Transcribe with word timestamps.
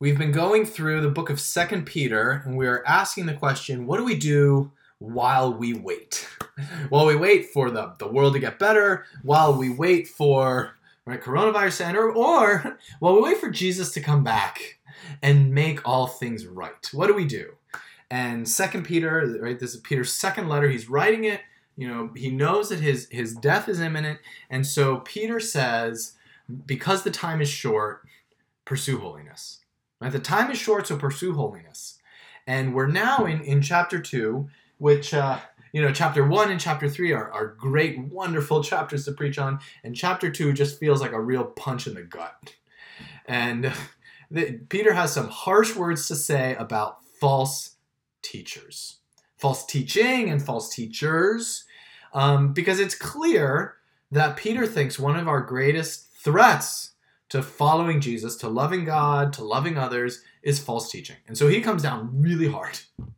We've 0.00 0.16
been 0.16 0.32
going 0.32 0.64
through 0.64 1.02
the 1.02 1.10
book 1.10 1.28
of 1.28 1.38
Second 1.38 1.84
Peter, 1.84 2.42
and 2.46 2.56
we 2.56 2.66
are 2.66 2.82
asking 2.86 3.26
the 3.26 3.34
question: 3.34 3.86
What 3.86 3.98
do 3.98 4.04
we 4.04 4.16
do 4.16 4.72
while 4.98 5.52
we 5.52 5.74
wait? 5.74 6.26
while 6.88 7.04
we 7.04 7.16
wait 7.16 7.50
for 7.50 7.70
the, 7.70 7.92
the 7.98 8.08
world 8.08 8.32
to 8.32 8.40
get 8.40 8.58
better, 8.58 9.04
while 9.22 9.54
we 9.54 9.68
wait 9.68 10.08
for 10.08 10.78
right 11.04 11.20
coronavirus 11.20 11.72
center, 11.72 12.10
or 12.10 12.78
while 13.00 13.14
we 13.14 13.20
wait 13.20 13.36
for 13.36 13.50
Jesus 13.50 13.92
to 13.92 14.00
come 14.00 14.24
back 14.24 14.78
and 15.20 15.52
make 15.52 15.86
all 15.86 16.06
things 16.06 16.46
right. 16.46 16.88
What 16.94 17.08
do 17.08 17.12
we 17.12 17.26
do? 17.26 17.56
And 18.10 18.48
Second 18.48 18.86
Peter, 18.86 19.38
right? 19.38 19.60
This 19.60 19.74
is 19.74 19.80
Peter's 19.82 20.14
second 20.14 20.48
letter. 20.48 20.70
He's 20.70 20.88
writing 20.88 21.24
it. 21.24 21.42
You 21.76 21.88
know, 21.88 22.10
he 22.16 22.30
knows 22.30 22.70
that 22.70 22.80
his 22.80 23.06
his 23.10 23.34
death 23.34 23.68
is 23.68 23.80
imminent, 23.80 24.20
and 24.48 24.66
so 24.66 25.00
Peter 25.00 25.40
says, 25.40 26.14
because 26.64 27.02
the 27.02 27.10
time 27.10 27.42
is 27.42 27.50
short, 27.50 28.00
pursue 28.64 28.98
holiness. 28.98 29.59
Right? 30.00 30.12
The 30.12 30.18
time 30.18 30.50
is 30.50 30.58
short, 30.58 30.86
so 30.86 30.96
pursue 30.96 31.34
holiness. 31.34 31.98
And 32.46 32.74
we're 32.74 32.86
now 32.86 33.26
in 33.26 33.40
in 33.42 33.62
chapter 33.62 34.00
two, 34.00 34.48
which. 34.78 35.14
Uh, 35.14 35.38
you 35.72 35.80
know, 35.80 35.92
chapter 35.92 36.26
one 36.26 36.50
and 36.50 36.60
chapter 36.60 36.88
three 36.88 37.12
are, 37.12 37.30
are 37.30 37.46
great, 37.46 37.98
wonderful 37.98 38.62
chapters 38.64 39.04
to 39.04 39.12
preach 39.12 39.38
on, 39.38 39.60
and 39.84 39.94
chapter 39.94 40.30
two 40.30 40.52
just 40.52 40.78
feels 40.78 41.00
like 41.00 41.12
a 41.12 41.20
real 41.20 41.44
punch 41.44 41.86
in 41.86 41.94
the 41.94 42.02
gut. 42.02 42.56
And 43.26 43.72
the, 44.30 44.60
Peter 44.68 44.92
has 44.92 45.12
some 45.12 45.28
harsh 45.28 45.74
words 45.76 46.08
to 46.08 46.16
say 46.16 46.54
about 46.56 47.04
false 47.20 47.76
teachers, 48.22 48.98
false 49.36 49.64
teaching, 49.64 50.28
and 50.30 50.42
false 50.42 50.74
teachers, 50.74 51.64
um, 52.12 52.52
because 52.52 52.80
it's 52.80 52.94
clear 52.94 53.76
that 54.10 54.36
Peter 54.36 54.66
thinks 54.66 54.98
one 54.98 55.16
of 55.16 55.28
our 55.28 55.40
greatest 55.40 56.08
threats 56.16 56.89
to 57.30 57.42
following 57.42 58.00
Jesus, 58.00 58.36
to 58.36 58.48
loving 58.48 58.84
God, 58.84 59.32
to 59.34 59.44
loving 59.44 59.78
others, 59.78 60.22
is 60.42 60.58
false 60.58 60.90
teaching. 60.90 61.16
And 61.26 61.38
so 61.38 61.48
he 61.48 61.60
comes 61.60 61.82
down 61.82 62.10
really 62.20 62.48
hard. 62.48 62.78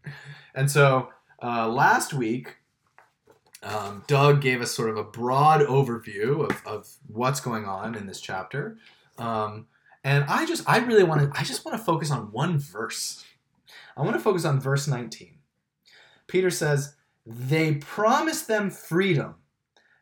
And 0.55 0.71
so 0.71 1.09
uh, 1.43 1.67
last 1.67 2.13
week, 2.13 2.59
um, 3.63 4.05
Doug 4.07 4.43
gave 4.43 4.61
us 4.61 4.71
sort 4.71 4.91
of 4.91 4.99
a 4.99 5.03
broad 5.03 5.63
overview 5.63 6.47
of, 6.47 6.67
of 6.67 6.93
what's 7.07 7.41
going 7.41 7.65
on 7.65 7.95
in 7.95 8.07
this 8.07 8.21
chapter. 8.21 8.77
Um, 9.17 9.67
and 10.05 10.25
I 10.25 10.45
just, 10.45 10.69
I 10.69 10.79
really 10.81 11.05
want 11.05 11.23
to, 11.23 11.41
I 11.41 11.43
just 11.43 11.65
want 11.65 11.79
to 11.79 11.83
focus 11.83 12.11
on 12.11 12.33
one 12.33 12.59
verse. 12.59 13.25
I 13.97 14.03
want 14.03 14.15
to 14.15 14.21
focus 14.21 14.45
on 14.45 14.61
verse 14.61 14.87
19. 14.87 15.39
Peter 16.27 16.51
says, 16.51 16.97
They 17.25 17.77
promise 17.77 18.43
them 18.43 18.71
freedom, 18.71 19.37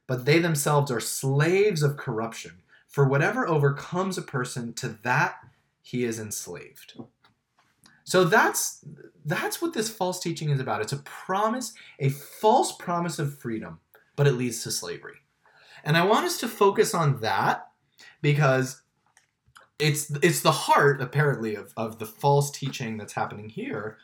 but 0.06 0.24
they 0.24 0.38
themselves 0.38 0.90
are 0.90 1.00
slaves 1.00 1.82
of 1.82 1.96
corruption. 1.96 2.62
For 2.90 3.08
whatever 3.08 3.48
overcomes 3.48 4.18
a 4.18 4.22
person, 4.22 4.74
to 4.74 4.88
that 5.04 5.36
he 5.80 6.04
is 6.04 6.18
enslaved. 6.18 7.00
So 8.04 8.24
that's 8.24 8.84
that's 9.24 9.62
what 9.62 9.72
this 9.72 9.88
false 9.88 10.18
teaching 10.18 10.50
is 10.50 10.58
about. 10.58 10.82
It's 10.82 10.92
a 10.92 10.98
promise, 10.98 11.72
a 12.00 12.08
false 12.08 12.72
promise 12.72 13.20
of 13.20 13.38
freedom, 13.38 13.78
but 14.16 14.26
it 14.26 14.32
leads 14.32 14.64
to 14.64 14.72
slavery. 14.72 15.18
And 15.84 15.96
I 15.96 16.04
want 16.04 16.26
us 16.26 16.38
to 16.40 16.48
focus 16.48 16.92
on 16.92 17.20
that 17.20 17.68
because 18.20 18.82
it's 19.78 20.10
it's 20.22 20.40
the 20.40 20.50
heart 20.50 21.00
apparently 21.00 21.54
of, 21.54 21.72
of 21.76 22.00
the 22.00 22.06
false 22.06 22.50
teaching 22.50 22.96
that's 22.96 23.12
happening 23.12 23.48
here. 23.48 23.98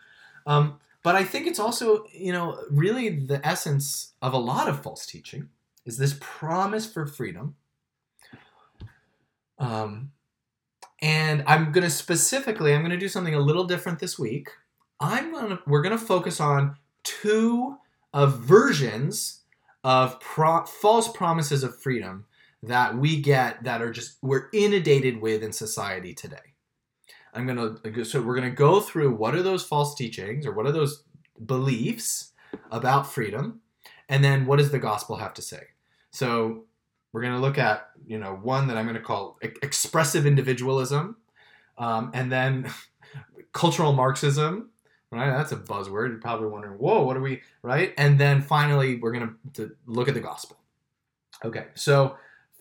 Um, 0.46 0.78
but 1.02 1.16
I 1.16 1.24
think 1.24 1.46
it's 1.46 1.58
also, 1.58 2.04
you 2.12 2.32
know, 2.32 2.64
really 2.70 3.08
the 3.10 3.44
essence 3.46 4.14
of 4.22 4.32
a 4.32 4.38
lot 4.38 4.68
of 4.68 4.82
false 4.82 5.06
teaching 5.06 5.48
is 5.84 5.98
this 5.98 6.16
promise 6.20 6.86
for 6.86 7.06
freedom. 7.06 7.56
Um, 9.58 10.12
and 11.00 11.44
I'm 11.46 11.72
going 11.72 11.84
to 11.84 11.90
specifically, 11.90 12.74
I'm 12.74 12.80
going 12.80 12.90
to 12.90 12.96
do 12.96 13.08
something 13.08 13.34
a 13.34 13.40
little 13.40 13.64
different 13.64 13.98
this 13.98 14.18
week. 14.18 14.48
I'm 15.00 15.32
going 15.32 15.48
to, 15.50 15.58
we're 15.66 15.82
going 15.82 15.98
to 15.98 16.04
focus 16.04 16.40
on 16.40 16.76
two 17.02 17.76
of 18.12 18.38
versions 18.38 19.42
of 19.84 20.18
pro, 20.20 20.64
false 20.64 21.08
promises 21.08 21.62
of 21.62 21.80
freedom 21.80 22.24
that 22.62 22.96
we 22.96 23.20
get 23.20 23.62
that 23.64 23.82
are 23.82 23.92
just, 23.92 24.16
we're 24.22 24.48
inundated 24.52 25.20
with 25.20 25.42
in 25.42 25.52
society 25.52 26.14
today. 26.14 26.36
I'm 27.34 27.46
going 27.46 27.78
to, 27.82 28.04
so 28.04 28.22
we're 28.22 28.34
going 28.34 28.50
to 28.50 28.56
go 28.56 28.80
through 28.80 29.14
what 29.14 29.34
are 29.34 29.42
those 29.42 29.62
false 29.62 29.94
teachings 29.94 30.46
or 30.46 30.52
what 30.52 30.66
are 30.66 30.72
those 30.72 31.04
beliefs 31.44 32.32
about 32.70 33.12
freedom, 33.12 33.60
and 34.08 34.24
then 34.24 34.46
what 34.46 34.56
does 34.56 34.70
the 34.70 34.78
gospel 34.78 35.16
have 35.16 35.34
to 35.34 35.42
say? 35.42 35.62
So 36.10 36.64
we're 37.16 37.22
going 37.22 37.32
to 37.32 37.40
look 37.40 37.56
at 37.56 37.88
you 38.06 38.18
know 38.18 38.38
one 38.42 38.68
that 38.68 38.76
I'm 38.76 38.84
going 38.84 38.96
to 38.96 39.02
call 39.02 39.38
expressive 39.40 40.26
individualism, 40.26 41.16
um, 41.78 42.10
and 42.12 42.30
then 42.30 42.70
cultural 43.52 43.94
Marxism. 43.94 44.68
Right, 45.10 45.30
that's 45.30 45.50
a 45.50 45.56
buzzword. 45.56 46.10
You're 46.10 46.18
probably 46.18 46.48
wondering, 46.48 46.74
whoa, 46.74 47.04
what 47.04 47.16
are 47.16 47.22
we? 47.22 47.40
Right, 47.62 47.94
and 47.96 48.20
then 48.20 48.42
finally 48.42 48.96
we're 48.96 49.12
going 49.12 49.34
to 49.54 49.70
look 49.86 50.08
at 50.08 50.14
the 50.14 50.20
gospel. 50.20 50.58
Okay, 51.42 51.68
so 51.74 52.18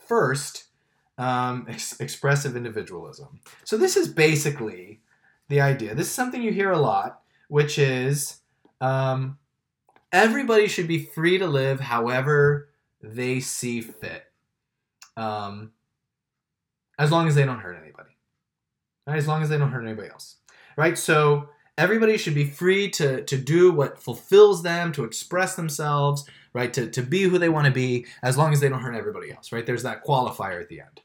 first, 0.07 0.65
um, 1.17 1.65
ex- 1.67 1.99
expressive 1.99 2.55
individualism. 2.55 3.41
So 3.65 3.75
this 3.75 3.97
is 3.97 4.07
basically 4.07 5.01
the 5.49 5.59
idea. 5.59 5.95
This 5.95 6.07
is 6.07 6.13
something 6.13 6.41
you 6.41 6.53
hear 6.53 6.71
a 6.71 6.79
lot, 6.79 7.19
which 7.49 7.77
is 7.77 8.37
um, 8.79 9.37
everybody 10.13 10.69
should 10.69 10.87
be 10.87 11.03
free 11.03 11.37
to 11.39 11.47
live 11.47 11.81
however 11.81 12.69
they 13.01 13.41
see 13.41 13.81
fit 13.81 14.24
um, 15.17 15.71
as 16.97 17.11
long 17.11 17.27
as 17.27 17.35
they 17.35 17.45
don't 17.45 17.59
hurt 17.59 17.77
anybody. 17.81 18.09
Right? 19.07 19.17
As 19.17 19.27
long 19.27 19.43
as 19.43 19.49
they 19.49 19.57
don't 19.57 19.71
hurt 19.71 19.85
anybody 19.85 20.09
else. 20.09 20.37
Right? 20.77 20.97
So 20.97 21.49
everybody 21.77 22.17
should 22.17 22.35
be 22.35 22.45
free 22.45 22.89
to, 22.89 23.23
to 23.23 23.37
do 23.37 23.71
what 23.71 24.01
fulfills 24.01 24.63
them, 24.63 24.91
to 24.93 25.03
express 25.03 25.55
themselves, 25.55 26.27
right? 26.53 26.73
To, 26.73 26.89
to 26.89 27.01
be 27.01 27.23
who 27.23 27.37
they 27.37 27.49
want 27.49 27.65
to 27.65 27.71
be, 27.71 28.05
as 28.23 28.37
long 28.37 28.53
as 28.53 28.61
they 28.61 28.69
don't 28.69 28.81
hurt 28.81 28.95
everybody 28.95 29.31
else, 29.31 29.51
right? 29.51 29.65
There's 29.65 29.83
that 29.83 30.05
qualifier 30.05 30.61
at 30.61 30.69
the 30.69 30.81
end. 30.81 31.01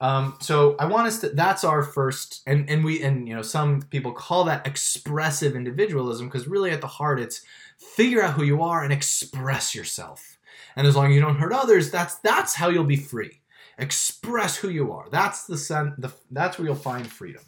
Um, 0.00 0.36
so 0.40 0.74
I 0.78 0.86
want 0.86 1.06
us 1.06 1.20
to, 1.20 1.28
that's 1.30 1.62
our 1.62 1.82
first, 1.82 2.42
and, 2.46 2.68
and 2.68 2.84
we, 2.84 3.00
and 3.02 3.28
you 3.28 3.34
know, 3.34 3.42
some 3.42 3.82
people 3.82 4.12
call 4.12 4.44
that 4.44 4.66
expressive 4.66 5.54
individualism 5.54 6.26
because 6.26 6.48
really 6.48 6.72
at 6.72 6.80
the 6.80 6.88
heart 6.88 7.20
it's 7.20 7.42
figure 7.78 8.22
out 8.22 8.34
who 8.34 8.42
you 8.42 8.62
are 8.62 8.82
and 8.82 8.92
express 8.92 9.74
yourself 9.74 10.38
and 10.76 10.86
as 10.86 10.96
long 10.96 11.06
as 11.06 11.14
you 11.14 11.20
don't 11.20 11.36
hurt 11.36 11.52
others, 11.52 11.90
that's 11.90 12.16
that's 12.16 12.54
how 12.54 12.68
you'll 12.68 12.84
be 12.84 12.96
free. 12.96 13.40
Express 13.78 14.56
who 14.56 14.68
you 14.68 14.92
are. 14.92 15.08
That's 15.10 15.46
the, 15.46 15.58
sen- 15.58 15.94
the 15.98 16.12
that's 16.30 16.58
where 16.58 16.66
you'll 16.66 16.76
find 16.76 17.06
freedom. 17.06 17.42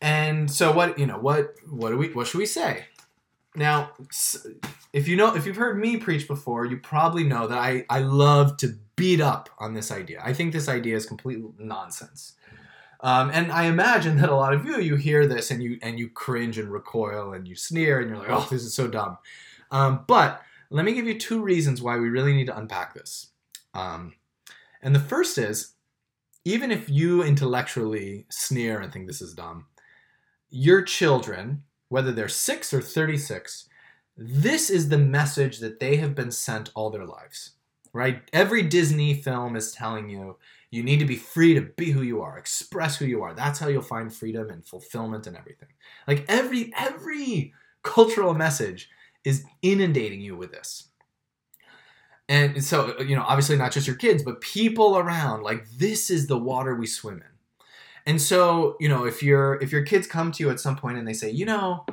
And 0.00 0.50
so 0.50 0.72
what 0.72 0.98
you 0.98 1.06
know 1.06 1.18
what 1.18 1.54
what 1.68 1.90
do 1.90 1.96
we 1.96 2.08
what 2.12 2.26
should 2.26 2.38
we 2.38 2.46
say? 2.46 2.84
Now, 3.54 3.90
if 4.92 5.08
you 5.08 5.16
know 5.16 5.34
if 5.34 5.44
you've 5.44 5.56
heard 5.56 5.78
me 5.78 5.96
preach 5.96 6.28
before, 6.28 6.64
you 6.64 6.76
probably 6.76 7.24
know 7.24 7.46
that 7.48 7.58
I 7.58 7.84
I 7.90 8.00
love 8.00 8.56
to 8.58 8.78
beat 8.96 9.20
up 9.20 9.50
on 9.58 9.74
this 9.74 9.90
idea. 9.90 10.20
I 10.24 10.32
think 10.32 10.52
this 10.52 10.68
idea 10.68 10.96
is 10.96 11.06
complete 11.06 11.38
nonsense. 11.58 12.34
Um, 13.00 13.30
and 13.32 13.52
I 13.52 13.64
imagine 13.64 14.18
that 14.18 14.28
a 14.28 14.34
lot 14.34 14.54
of 14.54 14.64
you 14.64 14.80
you 14.80 14.96
hear 14.96 15.26
this 15.26 15.50
and 15.50 15.62
you 15.62 15.78
and 15.82 15.98
you 15.98 16.08
cringe 16.08 16.58
and 16.58 16.70
recoil 16.70 17.32
and 17.32 17.46
you 17.46 17.54
sneer 17.54 18.00
and 18.00 18.08
you're 18.08 18.18
like, 18.18 18.30
oh, 18.30 18.46
this 18.50 18.62
is 18.62 18.74
so 18.74 18.88
dumb. 18.88 19.18
Um, 19.70 20.04
but 20.06 20.42
let 20.70 20.84
me 20.84 20.92
give 20.92 21.06
you 21.06 21.18
two 21.18 21.42
reasons 21.42 21.80
why 21.80 21.98
we 21.98 22.08
really 22.08 22.32
need 22.32 22.46
to 22.46 22.58
unpack 22.58 22.94
this. 22.94 23.28
Um, 23.74 24.14
and 24.82 24.94
the 24.94 25.00
first 25.00 25.38
is 25.38 25.72
even 26.44 26.70
if 26.70 26.88
you 26.88 27.22
intellectually 27.22 28.26
sneer 28.30 28.80
and 28.80 28.92
think 28.92 29.06
this 29.06 29.22
is 29.22 29.34
dumb, 29.34 29.66
your 30.50 30.82
children, 30.82 31.62
whether 31.88 32.12
they're 32.12 32.28
six 32.28 32.72
or 32.72 32.80
36, 32.80 33.68
this 34.16 34.70
is 34.70 34.88
the 34.88 34.98
message 34.98 35.58
that 35.58 35.80
they 35.80 35.96
have 35.96 36.14
been 36.14 36.30
sent 36.30 36.70
all 36.74 36.90
their 36.90 37.04
lives, 37.06 37.52
right? 37.92 38.22
Every 38.32 38.62
Disney 38.62 39.14
film 39.14 39.56
is 39.56 39.72
telling 39.72 40.08
you 40.08 40.36
you 40.70 40.82
need 40.82 40.98
to 40.98 41.06
be 41.06 41.16
free 41.16 41.54
to 41.54 41.62
be 41.62 41.92
who 41.92 42.02
you 42.02 42.20
are, 42.20 42.36
express 42.36 42.96
who 42.96 43.06
you 43.06 43.22
are. 43.22 43.32
That's 43.32 43.58
how 43.58 43.68
you'll 43.68 43.82
find 43.82 44.12
freedom 44.12 44.50
and 44.50 44.66
fulfillment 44.66 45.26
and 45.26 45.36
everything. 45.36 45.68
Like 46.06 46.24
every 46.28 46.72
every 46.76 47.54
cultural 47.82 48.34
message 48.34 48.90
is 49.28 49.44
inundating 49.62 50.20
you 50.20 50.34
with 50.34 50.50
this. 50.50 50.88
And 52.28 52.62
so, 52.62 52.98
you 53.00 53.14
know, 53.14 53.22
obviously 53.22 53.56
not 53.56 53.72
just 53.72 53.86
your 53.86 53.96
kids, 53.96 54.22
but 54.22 54.40
people 54.40 54.98
around, 54.98 55.42
like 55.42 55.68
this 55.70 56.10
is 56.10 56.26
the 56.26 56.38
water 56.38 56.74
we 56.74 56.86
swim 56.86 57.16
in. 57.16 57.62
And 58.04 58.20
so, 58.20 58.76
you 58.80 58.88
know, 58.88 59.04
if 59.04 59.22
your 59.22 59.60
if 59.62 59.70
your 59.70 59.82
kids 59.82 60.06
come 60.06 60.32
to 60.32 60.42
you 60.42 60.50
at 60.50 60.60
some 60.60 60.76
point 60.76 60.98
and 60.98 61.06
they 61.06 61.12
say, 61.12 61.30
"You 61.30 61.44
know, 61.44 61.84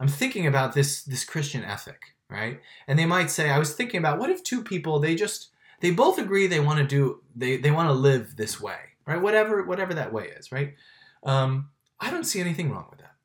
I'm 0.00 0.08
thinking 0.08 0.46
about 0.46 0.74
this 0.74 1.02
this 1.02 1.24
Christian 1.24 1.64
ethic," 1.64 2.14
right? 2.28 2.60
And 2.86 2.98
they 2.98 3.06
might 3.06 3.30
say, 3.30 3.48
"I 3.50 3.58
was 3.58 3.72
thinking 3.72 3.98
about 3.98 4.18
what 4.18 4.30
if 4.30 4.42
two 4.42 4.62
people 4.62 4.98
they 4.98 5.14
just 5.14 5.48
they 5.80 5.90
both 5.90 6.18
agree 6.18 6.46
they 6.46 6.60
want 6.60 6.78
to 6.78 6.86
do 6.86 7.22
they 7.34 7.56
they 7.56 7.70
want 7.70 7.88
to 7.88 7.94
live 7.94 8.36
this 8.36 8.60
way, 8.60 8.80
right? 9.06 9.20
Whatever 9.20 9.62
whatever 9.62 9.94
that 9.94 10.12
way 10.12 10.28
is, 10.38 10.52
right? 10.52 10.74
Um, 11.22 11.70
I 12.00 12.10
don't 12.10 12.24
see 12.24 12.40
anything 12.40 12.70
wrong 12.70 12.88
with 12.90 13.00
that." 13.00 13.16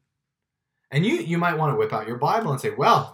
And 0.92 1.06
you 1.06 1.16
you 1.16 1.38
might 1.38 1.58
want 1.58 1.74
to 1.74 1.78
whip 1.78 1.92
out 1.94 2.08
your 2.08 2.18
Bible 2.18 2.52
and 2.52 2.62
say, 2.62 2.72
"Well, 2.72 3.12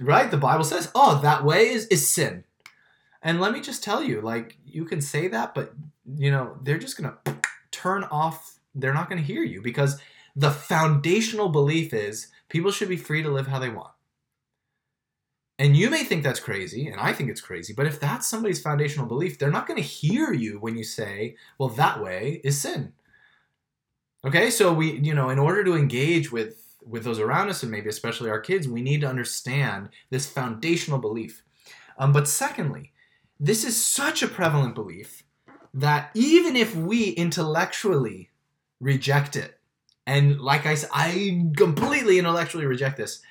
Right? 0.00 0.30
The 0.30 0.36
Bible 0.36 0.64
says, 0.64 0.90
"Oh, 0.94 1.20
that 1.22 1.44
way 1.44 1.68
is 1.68 1.86
is 1.86 2.08
sin." 2.08 2.44
And 3.22 3.40
let 3.40 3.52
me 3.52 3.60
just 3.60 3.82
tell 3.82 4.02
you, 4.02 4.20
like 4.20 4.58
you 4.66 4.84
can 4.84 5.00
say 5.00 5.28
that, 5.28 5.54
but 5.54 5.72
you 6.16 6.30
know 6.30 6.58
they're 6.62 6.78
just 6.78 6.96
gonna 6.96 7.16
turn 7.70 8.04
off 8.04 8.54
they're 8.74 8.94
not 8.94 9.08
going 9.08 9.20
to 9.20 9.26
hear 9.26 9.42
you 9.42 9.62
because 9.62 10.00
the 10.34 10.50
foundational 10.50 11.48
belief 11.48 11.94
is 11.94 12.28
people 12.48 12.70
should 12.70 12.88
be 12.88 12.96
free 12.96 13.22
to 13.22 13.30
live 13.30 13.46
how 13.46 13.58
they 13.58 13.68
want. 13.68 13.92
And 15.56 15.76
you 15.76 15.88
may 15.88 16.02
think 16.02 16.24
that's 16.24 16.40
crazy, 16.40 16.88
and 16.88 17.00
I 17.00 17.12
think 17.12 17.30
it's 17.30 17.40
crazy, 17.40 17.72
but 17.72 17.86
if 17.86 18.00
that's 18.00 18.26
somebody's 18.26 18.60
foundational 18.60 19.06
belief, 19.06 19.38
they're 19.38 19.52
not 19.52 19.68
going 19.68 19.80
to 19.80 19.88
hear 19.88 20.32
you 20.32 20.58
when 20.58 20.76
you 20.76 20.82
say, 20.82 21.36
well, 21.58 21.68
that 21.70 22.02
way 22.02 22.40
is 22.42 22.60
sin. 22.60 22.92
Okay, 24.26 24.50
so 24.50 24.72
we, 24.72 24.98
you 24.98 25.14
know, 25.14 25.30
in 25.30 25.38
order 25.38 25.62
to 25.62 25.76
engage 25.76 26.32
with 26.32 26.63
with 26.86 27.04
those 27.04 27.18
around 27.18 27.48
us 27.48 27.62
and 27.62 27.72
maybe 27.72 27.88
especially 27.88 28.30
our 28.30 28.40
kids, 28.40 28.68
we 28.68 28.82
need 28.82 29.00
to 29.00 29.08
understand 29.08 29.88
this 30.10 30.28
foundational 30.28 30.98
belief. 30.98 31.42
Um, 31.98 32.12
but 32.12 32.28
secondly, 32.28 32.92
this 33.40 33.64
is 33.64 33.84
such 33.84 34.22
a 34.22 34.28
prevalent 34.28 34.74
belief 34.74 35.22
that 35.72 36.10
even 36.14 36.56
if 36.56 36.74
we 36.74 37.10
intellectually 37.10 38.30
reject 38.80 39.36
it, 39.36 39.58
and 40.06 40.40
like 40.40 40.66
I 40.66 40.74
said, 40.74 40.90
I 40.92 41.46
completely 41.56 42.18
intellectually 42.18 42.66
reject 42.66 42.96
this, 42.96 43.22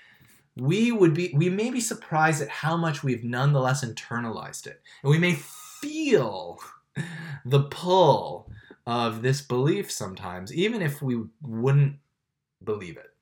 we 0.56 0.92
would 0.92 1.14
be 1.14 1.32
we 1.36 1.50
may 1.50 1.72
be 1.72 1.80
surprised 1.80 2.42
at 2.42 2.50
how 2.50 2.78
much 2.78 3.04
we've 3.04 3.24
nonetheless 3.24 3.84
internalized 3.84 4.68
it 4.68 4.82
and 5.02 5.10
we 5.10 5.18
may 5.18 5.34
feel 5.34 6.60
the 7.46 7.64
pull 7.64 8.50
of 8.86 9.22
this 9.22 9.42
belief 9.42 9.92
sometimes 9.92 10.54
even 10.54 10.82
if 10.82 11.02
we 11.02 11.20
wouldn't 11.42 11.96
believe 12.64 12.98
it 12.98 13.13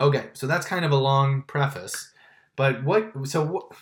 okay 0.00 0.28
so 0.32 0.46
that's 0.46 0.66
kind 0.66 0.84
of 0.84 0.92
a 0.92 0.96
long 0.96 1.42
preface 1.42 2.12
but 2.56 2.82
what 2.84 3.12
so 3.26 3.44
what 3.44 3.72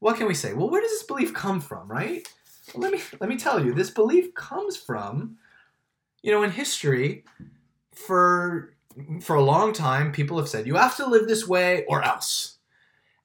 what 0.00 0.16
can 0.16 0.26
we 0.26 0.34
say 0.34 0.52
well 0.52 0.70
where 0.70 0.80
does 0.80 0.90
this 0.90 1.02
belief 1.04 1.32
come 1.34 1.60
from 1.60 1.88
right 1.88 2.26
well, 2.74 2.82
let 2.82 2.92
me 2.92 3.00
let 3.20 3.28
me 3.28 3.36
tell 3.36 3.64
you 3.64 3.72
this 3.72 3.90
belief 3.90 4.34
comes 4.34 4.76
from 4.76 5.36
you 6.22 6.30
know 6.30 6.42
in 6.42 6.50
history 6.50 7.24
for 7.92 8.76
for 9.20 9.36
a 9.36 9.42
long 9.42 9.72
time, 9.72 10.12
people 10.12 10.38
have 10.38 10.48
said, 10.48 10.66
you 10.66 10.76
have 10.76 10.96
to 10.96 11.06
live 11.06 11.28
this 11.28 11.46
way 11.46 11.84
or 11.86 12.02
else. 12.02 12.58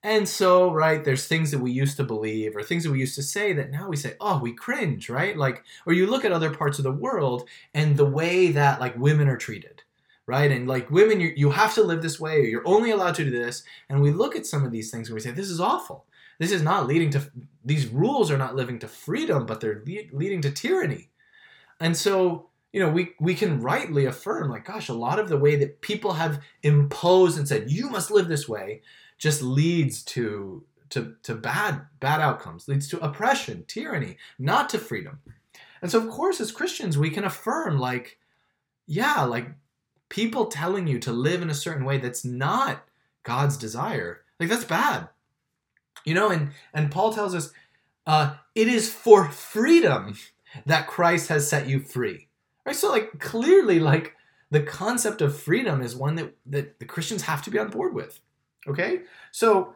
And 0.04 0.28
so, 0.28 0.74
right, 0.74 1.04
there's 1.04 1.28
things 1.28 1.52
that 1.52 1.60
we 1.60 1.72
used 1.72 1.96
to 1.98 2.04
believe 2.04 2.56
or 2.56 2.64
things 2.64 2.84
that 2.84 2.92
we 2.92 3.00
used 3.00 3.16
to 3.16 3.24
say 3.24 3.54
that 3.54 3.70
now 3.70 3.88
we 3.88 3.96
say, 3.96 4.16
oh, 4.20 4.40
we 4.40 4.52
cringe, 4.52 5.10
right? 5.10 5.38
Like, 5.38 5.64
or 5.86 5.94
you 5.94 6.08
look 6.08 6.26
at 6.26 6.32
other 6.32 6.50
parts 6.50 6.80
of 6.80 6.84
the 6.84 6.92
world 6.92 7.48
and 7.76 7.96
the 7.96 8.06
way 8.06 8.52
that 8.52 8.80
like 8.80 8.98
women 8.98 9.28
are 9.28 9.38
treated, 9.38 9.81
right? 10.26 10.52
And 10.52 10.68
like 10.68 10.92
women, 10.92 11.20
you, 11.20 11.34
you 11.36 11.52
have 11.52 11.74
to 11.76 11.84
live 11.84 12.02
this 12.02 12.20
way 12.20 12.40
or 12.40 12.44
you're 12.44 12.68
only 12.68 12.92
allowed 12.92 13.16
to 13.16 13.24
do 13.24 13.32
this. 13.32 13.64
And 13.90 14.02
we 14.02 14.12
look 14.12 14.36
at 14.36 14.46
some 14.46 14.64
of 14.64 14.72
these 14.72 14.92
things 14.92 15.08
and 15.08 15.16
we 15.16 15.22
say, 15.22 15.32
this 15.32 15.50
is 15.50 15.60
awful. 15.60 16.06
This 16.40 16.52
is 16.52 16.62
not 16.62 16.88
leading 16.88 17.10
to, 17.12 17.32
these 17.64 17.88
rules 17.88 18.32
are 18.32 18.38
not 18.38 18.56
living 18.56 18.80
to 18.80 18.88
freedom, 18.88 19.46
but 19.46 19.62
they're 19.62 19.84
le- 19.86 20.18
leading 20.18 20.42
to 20.42 20.52
tyranny. 20.52 21.10
And 21.80 21.96
so 21.98 22.48
you 22.74 22.80
know, 22.80 22.90
we, 22.90 23.14
we 23.20 23.36
can 23.36 23.62
rightly 23.62 24.06
affirm, 24.06 24.50
like, 24.50 24.66
gosh, 24.66 24.88
a 24.88 24.94
lot 24.94 25.20
of 25.20 25.28
the 25.28 25.38
way 25.38 25.58
that 25.58 25.82
people 25.82 26.14
have 26.14 26.42
imposed 26.64 27.38
and 27.38 27.48
said, 27.48 27.70
you 27.70 27.90
must 27.90 28.12
live 28.12 28.28
this 28.28 28.48
way, 28.48 28.82
just 29.18 29.42
leads 29.42 30.04
to 30.04 30.64
to, 30.90 31.16
to 31.24 31.36
bad 31.36 31.82
bad 32.02 32.20
outcomes, 32.20 32.68
leads 32.68 32.88
to 32.90 33.00
oppression, 33.00 33.64
tyranny, 33.66 34.18
not 34.38 34.70
to 34.70 34.78
freedom. 34.78 35.20
And 35.82 35.90
so, 35.90 36.00
of 36.00 36.10
course, 36.10 36.42
as 36.42 36.52
Christians, 36.52 36.98
we 36.98 37.10
can 37.10 37.24
affirm, 37.24 37.78
like, 37.78 38.18
yeah, 38.88 39.24
like 39.24 39.52
people 40.12 40.48
telling 40.48 40.88
you 40.88 41.00
to 41.00 41.12
live 41.12 41.42
in 41.42 41.50
a 41.50 41.56
certain 41.56 41.86
way 41.86 41.98
that's 41.98 42.26
not 42.26 42.84
God's 43.24 43.56
desire, 43.56 44.22
like 44.40 44.50
that's 44.50 44.66
bad. 44.66 45.08
You 46.04 46.14
know, 46.14 46.30
and 46.30 46.52
and 46.74 46.92
Paul 46.92 47.14
tells 47.14 47.34
us, 47.34 47.52
uh, 48.06 48.36
it 48.54 48.68
is 48.68 48.94
for 48.94 49.30
freedom 49.30 50.18
that 50.66 50.88
Christ 50.88 51.30
has 51.30 51.50
set 51.50 51.68
you 51.68 51.80
free. 51.80 52.28
Right? 52.66 52.76
So 52.76 52.92
like 52.92 53.20
clearly 53.20 53.80
like 53.80 54.16
the 54.52 54.62
concept 54.62 55.22
of 55.22 55.40
freedom 55.40 55.82
is 55.82 55.96
one 55.96 56.16
that, 56.16 56.36
that 56.48 56.80
the 56.80 56.86
Christians 56.86 57.22
have 57.24 57.42
to 57.44 57.50
be 57.50 57.58
on 57.58 57.70
board 57.70 57.94
with. 57.94 58.20
Okay? 58.68 59.04
So 59.32 59.74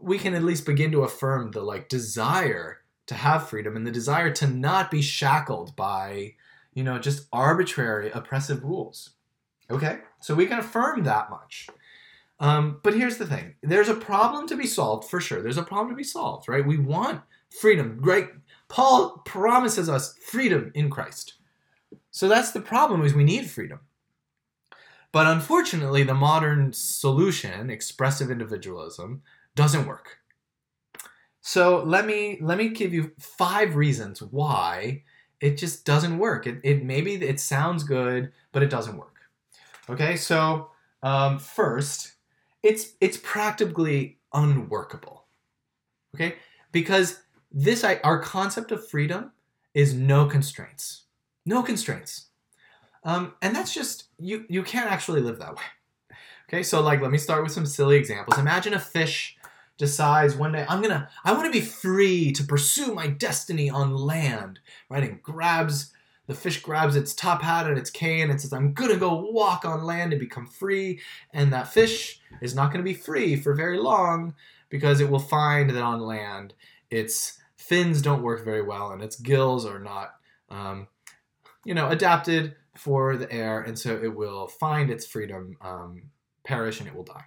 we 0.00 0.16
can 0.16 0.34
at 0.34 0.44
least 0.44 0.64
begin 0.64 0.92
to 0.92 1.02
affirm 1.02 1.50
the 1.50 1.62
like 1.62 1.88
desire 1.88 2.78
to 3.06 3.14
have 3.14 3.48
freedom 3.48 3.74
and 3.74 3.84
the 3.86 3.90
desire 3.90 4.30
to 4.30 4.46
not 4.46 4.92
be 4.92 5.02
shackled 5.02 5.74
by, 5.74 6.34
you 6.72 6.84
know, 6.84 7.00
just 7.00 7.26
arbitrary 7.32 8.12
oppressive 8.12 8.62
rules. 8.62 9.10
Okay? 9.70 9.98
So 10.20 10.34
we 10.34 10.46
can 10.46 10.58
affirm 10.58 11.04
that 11.04 11.30
much. 11.30 11.68
Um, 12.40 12.80
but 12.82 12.94
here's 12.94 13.18
the 13.18 13.26
thing 13.26 13.54
there's 13.62 13.88
a 13.88 13.94
problem 13.94 14.48
to 14.48 14.56
be 14.56 14.66
solved 14.66 15.08
for 15.08 15.20
sure. 15.20 15.42
There's 15.42 15.58
a 15.58 15.62
problem 15.62 15.90
to 15.90 15.96
be 15.96 16.04
solved, 16.04 16.48
right? 16.48 16.66
We 16.66 16.78
want 16.78 17.22
freedom. 17.60 18.00
Right? 18.02 18.30
Paul 18.68 19.22
promises 19.24 19.88
us 19.88 20.16
freedom 20.26 20.72
in 20.74 20.90
Christ. 20.90 21.34
So 22.10 22.28
that's 22.28 22.50
the 22.50 22.60
problem 22.60 23.04
is 23.04 23.14
we 23.14 23.24
need 23.24 23.48
freedom. 23.48 23.80
But 25.12 25.26
unfortunately, 25.26 26.02
the 26.02 26.14
modern 26.14 26.72
solution, 26.72 27.70
expressive 27.70 28.30
individualism, 28.30 29.22
doesn't 29.54 29.86
work. 29.86 30.18
So 31.42 31.82
let 31.84 32.06
me 32.06 32.38
let 32.40 32.56
me 32.56 32.68
give 32.68 32.94
you 32.94 33.12
five 33.18 33.76
reasons 33.76 34.22
why 34.22 35.02
it 35.40 35.58
just 35.58 35.84
doesn't 35.84 36.18
work. 36.18 36.46
It, 36.46 36.60
it 36.62 36.84
maybe 36.84 37.14
it 37.14 37.40
sounds 37.40 37.82
good, 37.82 38.32
but 38.52 38.62
it 38.62 38.70
doesn't 38.70 38.96
work. 38.96 39.16
Okay, 39.92 40.16
so 40.16 40.70
um, 41.02 41.38
first, 41.38 42.12
it's 42.62 42.94
it's 43.00 43.18
practically 43.18 44.18
unworkable. 44.32 45.26
Okay, 46.14 46.36
because 46.72 47.20
this 47.50 47.84
our 47.84 48.18
concept 48.20 48.72
of 48.72 48.88
freedom 48.88 49.32
is 49.74 49.92
no 49.92 50.24
constraints. 50.26 51.04
No 51.44 51.62
constraints. 51.62 52.28
Um, 53.04 53.34
and 53.42 53.54
that's 53.54 53.74
just 53.74 54.04
you 54.18 54.46
you 54.48 54.62
can't 54.62 54.90
actually 54.90 55.20
live 55.20 55.38
that 55.40 55.56
way. 55.56 56.16
Okay, 56.48 56.62
so 56.62 56.80
like 56.80 57.02
let 57.02 57.10
me 57.10 57.18
start 57.18 57.42
with 57.42 57.52
some 57.52 57.66
silly 57.66 57.96
examples. 57.96 58.38
Imagine 58.38 58.72
a 58.72 58.80
fish 58.80 59.36
decides 59.76 60.36
one 60.36 60.52
day 60.52 60.64
I'm 60.68 60.80
gonna 60.80 61.10
I 61.22 61.32
want 61.32 61.52
to 61.52 61.60
be 61.60 61.64
free 61.64 62.32
to 62.32 62.44
pursue 62.44 62.94
my 62.94 63.08
destiny 63.08 63.68
on 63.68 63.94
land, 63.94 64.58
right? 64.88 65.02
And 65.02 65.22
grabs 65.22 65.92
the 66.32 66.40
fish 66.40 66.62
grabs 66.62 66.96
its 66.96 67.14
top 67.14 67.42
hat 67.42 67.66
and 67.66 67.78
its 67.78 67.90
cane 67.90 68.30
and 68.30 68.40
says, 68.40 68.52
I'm 68.52 68.72
gonna 68.72 68.96
go 68.96 69.30
walk 69.30 69.64
on 69.64 69.84
land 69.84 70.12
and 70.12 70.20
become 70.20 70.46
free. 70.46 71.00
And 71.32 71.52
that 71.52 71.72
fish 71.72 72.20
is 72.40 72.54
not 72.54 72.72
gonna 72.72 72.84
be 72.84 72.94
free 72.94 73.36
for 73.36 73.54
very 73.54 73.78
long 73.78 74.34
because 74.68 75.00
it 75.00 75.10
will 75.10 75.18
find 75.18 75.70
that 75.70 75.82
on 75.82 76.00
land 76.00 76.54
its 76.90 77.38
fins 77.56 78.02
don't 78.02 78.22
work 78.22 78.44
very 78.44 78.62
well 78.62 78.90
and 78.90 79.02
its 79.02 79.16
gills 79.16 79.64
are 79.64 79.78
not 79.78 80.14
um, 80.50 80.88
you 81.64 81.74
know, 81.74 81.88
adapted 81.88 82.54
for 82.76 83.16
the 83.16 83.30
air, 83.32 83.60
and 83.60 83.78
so 83.78 84.00
it 84.02 84.14
will 84.14 84.46
find 84.46 84.90
its 84.90 85.06
freedom, 85.06 85.56
um, 85.60 86.02
perish, 86.44 86.80
and 86.80 86.88
it 86.88 86.94
will 86.94 87.04
die, 87.04 87.24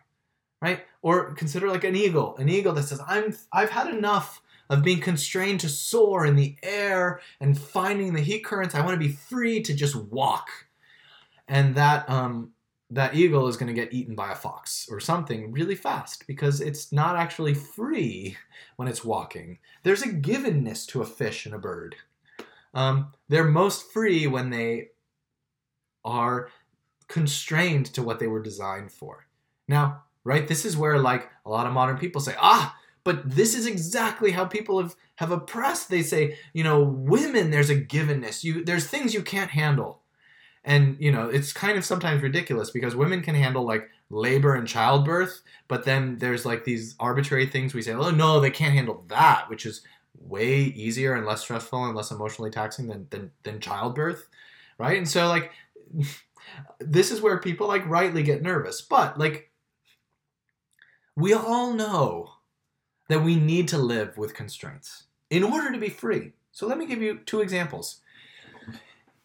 right? 0.61 0.81
Or 1.01 1.33
consider 1.33 1.69
like 1.69 1.83
an 1.83 1.95
eagle, 1.95 2.35
an 2.37 2.49
eagle 2.49 2.73
that 2.73 2.83
says, 2.83 3.01
"I'm, 3.07 3.35
I've 3.51 3.69
had 3.69 3.87
enough 3.93 4.41
of 4.69 4.83
being 4.83 4.99
constrained 4.99 5.59
to 5.61 5.69
soar 5.69 6.25
in 6.25 6.35
the 6.35 6.55
air 6.63 7.21
and 7.39 7.59
finding 7.59 8.13
the 8.13 8.21
heat 8.21 8.43
currents. 8.43 8.75
I 8.75 8.81
want 8.81 8.99
to 8.99 9.07
be 9.07 9.13
free 9.13 9.61
to 9.63 9.73
just 9.73 9.95
walk," 9.95 10.49
and 11.47 11.75
that 11.75 12.09
um, 12.09 12.51
that 12.89 13.15
eagle 13.15 13.47
is 13.47 13.57
going 13.57 13.73
to 13.73 13.81
get 13.81 13.93
eaten 13.93 14.15
by 14.15 14.31
a 14.31 14.35
fox 14.35 14.87
or 14.89 14.99
something 14.99 15.51
really 15.51 15.75
fast 15.75 16.27
because 16.27 16.61
it's 16.61 16.91
not 16.91 17.15
actually 17.15 17.53
free 17.53 18.37
when 18.75 18.87
it's 18.87 19.03
walking. 19.03 19.57
There's 19.83 20.03
a 20.03 20.09
givenness 20.09 20.85
to 20.87 21.01
a 21.01 21.05
fish 21.05 21.45
and 21.45 21.55
a 21.55 21.59
bird. 21.59 21.95
Um, 22.73 23.13
they're 23.27 23.45
most 23.45 23.91
free 23.91 24.27
when 24.27 24.49
they 24.49 24.89
are 26.03 26.49
constrained 27.07 27.87
to 27.87 28.03
what 28.03 28.19
they 28.19 28.27
were 28.27 28.41
designed 28.41 28.91
for. 28.91 29.25
Now, 29.67 30.03
right, 30.23 30.47
this 30.47 30.65
is 30.65 30.77
where 30.77 30.99
like 30.99 31.29
a 31.45 31.49
lot 31.49 31.65
of 31.65 31.73
modern 31.73 31.97
people 31.97 32.21
say, 32.21 32.35
ah, 32.37 32.75
but 33.05 33.29
this 33.35 33.55
is 33.55 33.67
exactly 33.67 34.31
how 34.31 34.45
people 34.45 34.81
have, 34.81 34.95
have 35.17 35.31
oppressed. 35.31 35.89
They 35.89 36.01
say, 36.01 36.37
you 36.53 36.63
know, 36.63 36.83
women, 36.83 37.51
there's 37.51 37.69
a 37.69 37.79
givenness. 37.79 38.43
You 38.43 38.65
there's 38.65 38.87
things 38.87 39.13
you 39.13 39.21
can't 39.21 39.51
handle. 39.51 40.01
And 40.65 40.97
you 40.99 41.11
know, 41.11 41.29
it's 41.29 41.53
kind 41.53 41.77
of 41.77 41.85
sometimes 41.85 42.23
ridiculous 42.23 42.71
because 42.71 42.95
women 42.95 43.21
can 43.21 43.35
handle 43.35 43.63
like 43.63 43.89
labor 44.09 44.55
and 44.55 44.67
childbirth, 44.67 45.41
but 45.67 45.85
then 45.85 46.17
there's 46.17 46.45
like 46.45 46.65
these 46.65 46.95
arbitrary 46.99 47.45
things 47.45 47.75
we 47.75 47.83
say, 47.83 47.93
oh 47.93 48.09
no, 48.09 48.39
they 48.39 48.49
can't 48.49 48.73
handle 48.73 49.05
that, 49.07 49.49
which 49.49 49.67
is 49.67 49.81
way 50.19 50.55
easier 50.55 51.13
and 51.13 51.27
less 51.27 51.41
stressful 51.41 51.85
and 51.85 51.95
less 51.95 52.09
emotionally 52.09 52.49
taxing 52.49 52.87
than 52.87 53.05
than, 53.11 53.31
than 53.43 53.59
childbirth, 53.59 54.27
right? 54.79 54.97
And 54.97 55.07
so 55.07 55.27
like 55.27 55.51
this 56.79 57.11
is 57.11 57.21
where 57.21 57.37
people 57.37 57.67
like 57.67 57.87
rightly 57.87 58.23
get 58.23 58.41
nervous, 58.41 58.81
but 58.81 59.19
like 59.19 59.51
we 61.15 61.33
all 61.33 61.71
know 61.73 62.34
that 63.09 63.23
we 63.23 63.35
need 63.35 63.67
to 63.69 63.77
live 63.77 64.17
with 64.17 64.33
constraints 64.33 65.03
in 65.29 65.43
order 65.43 65.71
to 65.71 65.77
be 65.77 65.89
free. 65.89 66.33
So 66.51 66.67
let 66.67 66.77
me 66.77 66.85
give 66.85 67.01
you 67.01 67.19
two 67.25 67.41
examples. 67.41 68.01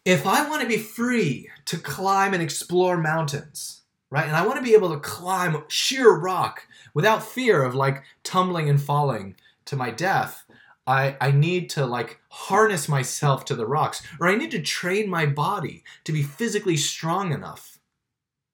If 0.03 0.25
I 0.25 0.49
want 0.49 0.61
to 0.61 0.67
be 0.67 0.77
free 0.77 1.49
to 1.65 1.77
climb 1.77 2.33
and 2.33 2.41
explore 2.41 2.97
mountains, 2.97 3.81
right? 4.09 4.27
And 4.27 4.35
I 4.35 4.45
want 4.45 4.57
to 4.57 4.63
be 4.63 4.73
able 4.73 4.89
to 4.89 4.99
climb 4.99 5.63
sheer 5.67 6.11
rock 6.11 6.67
without 6.93 7.23
fear 7.23 7.63
of 7.63 7.75
like 7.75 8.03
tumbling 8.23 8.69
and 8.69 8.81
falling 8.81 9.35
to 9.65 9.75
my 9.75 9.91
death, 9.91 10.43
I, 10.87 11.15
I 11.21 11.31
need 11.31 11.69
to 11.71 11.85
like 11.85 12.19
harness 12.29 12.89
myself 12.89 13.45
to 13.45 13.55
the 13.55 13.67
rocks, 13.67 14.01
or 14.19 14.27
I 14.27 14.35
need 14.35 14.51
to 14.51 14.61
train 14.61 15.09
my 15.09 15.25
body 15.25 15.83
to 16.03 16.11
be 16.11 16.23
physically 16.23 16.77
strong 16.77 17.31
enough 17.31 17.79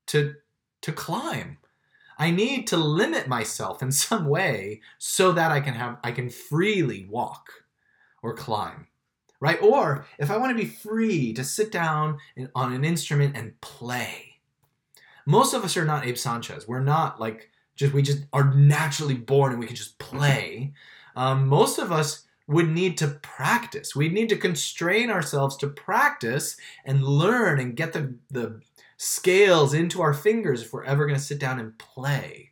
to 0.07 0.35
to 0.81 0.91
climb. 0.91 1.57
I 2.17 2.31
need 2.31 2.67
to 2.67 2.77
limit 2.77 3.27
myself 3.27 3.81
in 3.81 3.91
some 3.91 4.25
way 4.25 4.81
so 4.97 5.31
that 5.33 5.51
I 5.51 5.59
can 5.59 5.73
have 5.73 5.97
I 6.03 6.11
can 6.11 6.29
freely 6.29 7.05
walk 7.09 7.49
or 8.21 8.33
climb. 8.33 8.87
Right? 9.39 9.61
Or 9.61 10.07
if 10.17 10.31
I 10.31 10.37
want 10.37 10.57
to 10.57 10.63
be 10.63 10.69
free 10.69 11.31
to 11.33 11.43
sit 11.43 11.71
down 11.71 12.17
on 12.55 12.73
an 12.73 12.83
instrument 12.83 13.37
and 13.37 13.59
play. 13.61 14.39
Most 15.27 15.53
of 15.53 15.63
us 15.63 15.77
are 15.77 15.85
not 15.85 16.07
Abe 16.07 16.17
Sanchez. 16.17 16.67
We're 16.67 16.79
not 16.79 17.19
like 17.19 17.51
just 17.75 17.93
we 17.93 18.01
just 18.01 18.23
are 18.33 18.53
naturally 18.53 19.13
born 19.13 19.51
and 19.51 19.59
we 19.59 19.67
can 19.67 19.75
just 19.75 19.99
play. 19.99 20.73
Um, 21.15 21.47
most 21.47 21.77
of 21.77 21.91
us 21.91 22.27
would 22.47 22.69
need 22.69 22.97
to 22.97 23.07
practice. 23.07 23.95
We'd 23.95 24.13
need 24.13 24.29
to 24.29 24.37
constrain 24.37 25.09
ourselves 25.09 25.57
to 25.57 25.67
practice 25.67 26.57
and 26.85 27.03
learn 27.03 27.59
and 27.59 27.75
get 27.75 27.93
the, 27.93 28.15
the 28.29 28.61
scales 28.97 29.73
into 29.73 30.01
our 30.01 30.13
fingers 30.13 30.61
if 30.61 30.73
we're 30.73 30.83
ever 30.83 31.05
going 31.05 31.17
to 31.17 31.23
sit 31.23 31.39
down 31.39 31.59
and 31.59 31.77
play. 31.77 32.51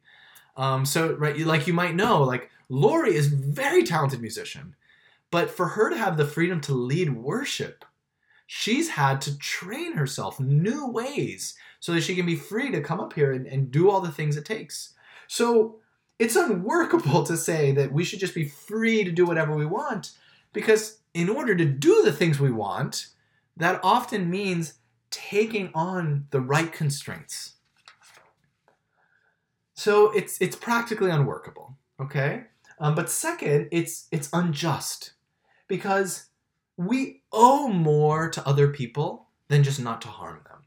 Um, 0.56 0.86
so, 0.86 1.14
right, 1.16 1.38
like 1.40 1.68
you 1.68 1.74
might 1.74 1.96
know, 1.96 2.24
like 2.24 2.50
Lori 2.70 3.16
is 3.16 3.28
very 3.28 3.84
talented 3.84 4.22
musician, 4.22 4.76
but 5.32 5.50
for 5.50 5.70
her 5.70 5.90
to 5.90 5.98
have 5.98 6.18
the 6.18 6.26
freedom 6.26 6.62
to 6.62 6.74
lead 6.74 7.14
worship, 7.14 7.84
she's 8.48 8.90
had 8.90 9.22
to 9.22 9.38
train 9.38 9.94
herself 9.94 10.40
new 10.40 10.88
ways 10.88 11.56
so 11.80 11.94
that 11.94 12.02
she 12.02 12.16
can 12.16 12.26
be 12.26 12.36
free 12.36 12.72
to 12.72 12.82
come 12.82 13.00
up 13.00 13.14
here 13.14 13.34
and, 13.34 13.46
and 13.48 13.72
do 13.72 13.90
all 13.90 14.02
the 14.02 14.12
things 14.12 14.38
it 14.38 14.46
takes. 14.46 14.94
So 15.28 15.80
it's 16.20 16.36
unworkable 16.36 17.24
to 17.24 17.36
say 17.36 17.72
that 17.74 17.92
we 17.92 18.04
should 18.04 18.20
just 18.20 18.36
be 18.36 18.48
free 18.48 19.04
to 19.04 19.12
do 19.12 19.26
whatever 19.26 19.56
we 19.56 19.66
want 19.66 20.12
because 20.54 21.00
in 21.14 21.30
order 21.30 21.56
to 21.56 21.66
do 21.66 22.04
the 22.04 22.12
things 22.12 22.40
we 22.40 22.52
want, 22.52 23.08
that 23.58 23.80
often 23.84 24.30
means 24.30 24.76
taking 25.16 25.72
on 25.74 26.28
the 26.32 26.42
right 26.42 26.72
constraints. 26.72 27.54
So 29.74 30.12
it's 30.12 30.40
it's 30.42 30.56
practically 30.56 31.10
unworkable, 31.10 31.78
okay? 32.00 32.44
Um, 32.80 32.96
but 32.96 33.10
second, 33.10 33.70
it's 33.72 34.08
it's 34.12 34.30
unjust 34.34 35.14
because 35.68 36.26
we 36.78 37.22
owe 37.32 37.70
more 37.70 38.30
to 38.30 38.46
other 38.48 38.68
people 38.68 39.28
than 39.48 39.64
just 39.64 39.80
not 39.80 40.02
to 40.02 40.08
harm 40.10 40.42
them, 40.46 40.64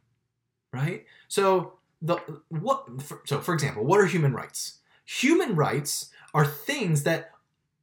right? 0.73 1.05
So 1.29 1.75
the 2.01 2.17
what 2.49 3.03
for, 3.03 3.23
so 3.27 3.41
for 3.41 3.55
example, 3.55 3.85
what 3.85 4.01
are 4.01 4.07
human 4.07 4.33
rights? 4.33 4.79
Human 5.05 5.55
rights 5.57 6.11
are 6.33 6.47
things 6.47 7.03
that 7.03 7.33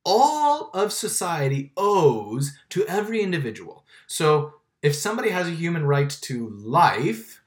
all 0.03 0.69
of 0.73 0.93
society 0.93 1.71
owes 1.75 2.57
to 2.69 2.85
every 2.85 3.21
individual. 3.21 3.85
So 4.07 4.55
if 4.85 4.95
somebody 4.95 5.29
has 5.29 5.47
a 5.47 5.51
human 5.51 5.85
right 5.85 6.09
to 6.09 6.49
life, 6.49 7.41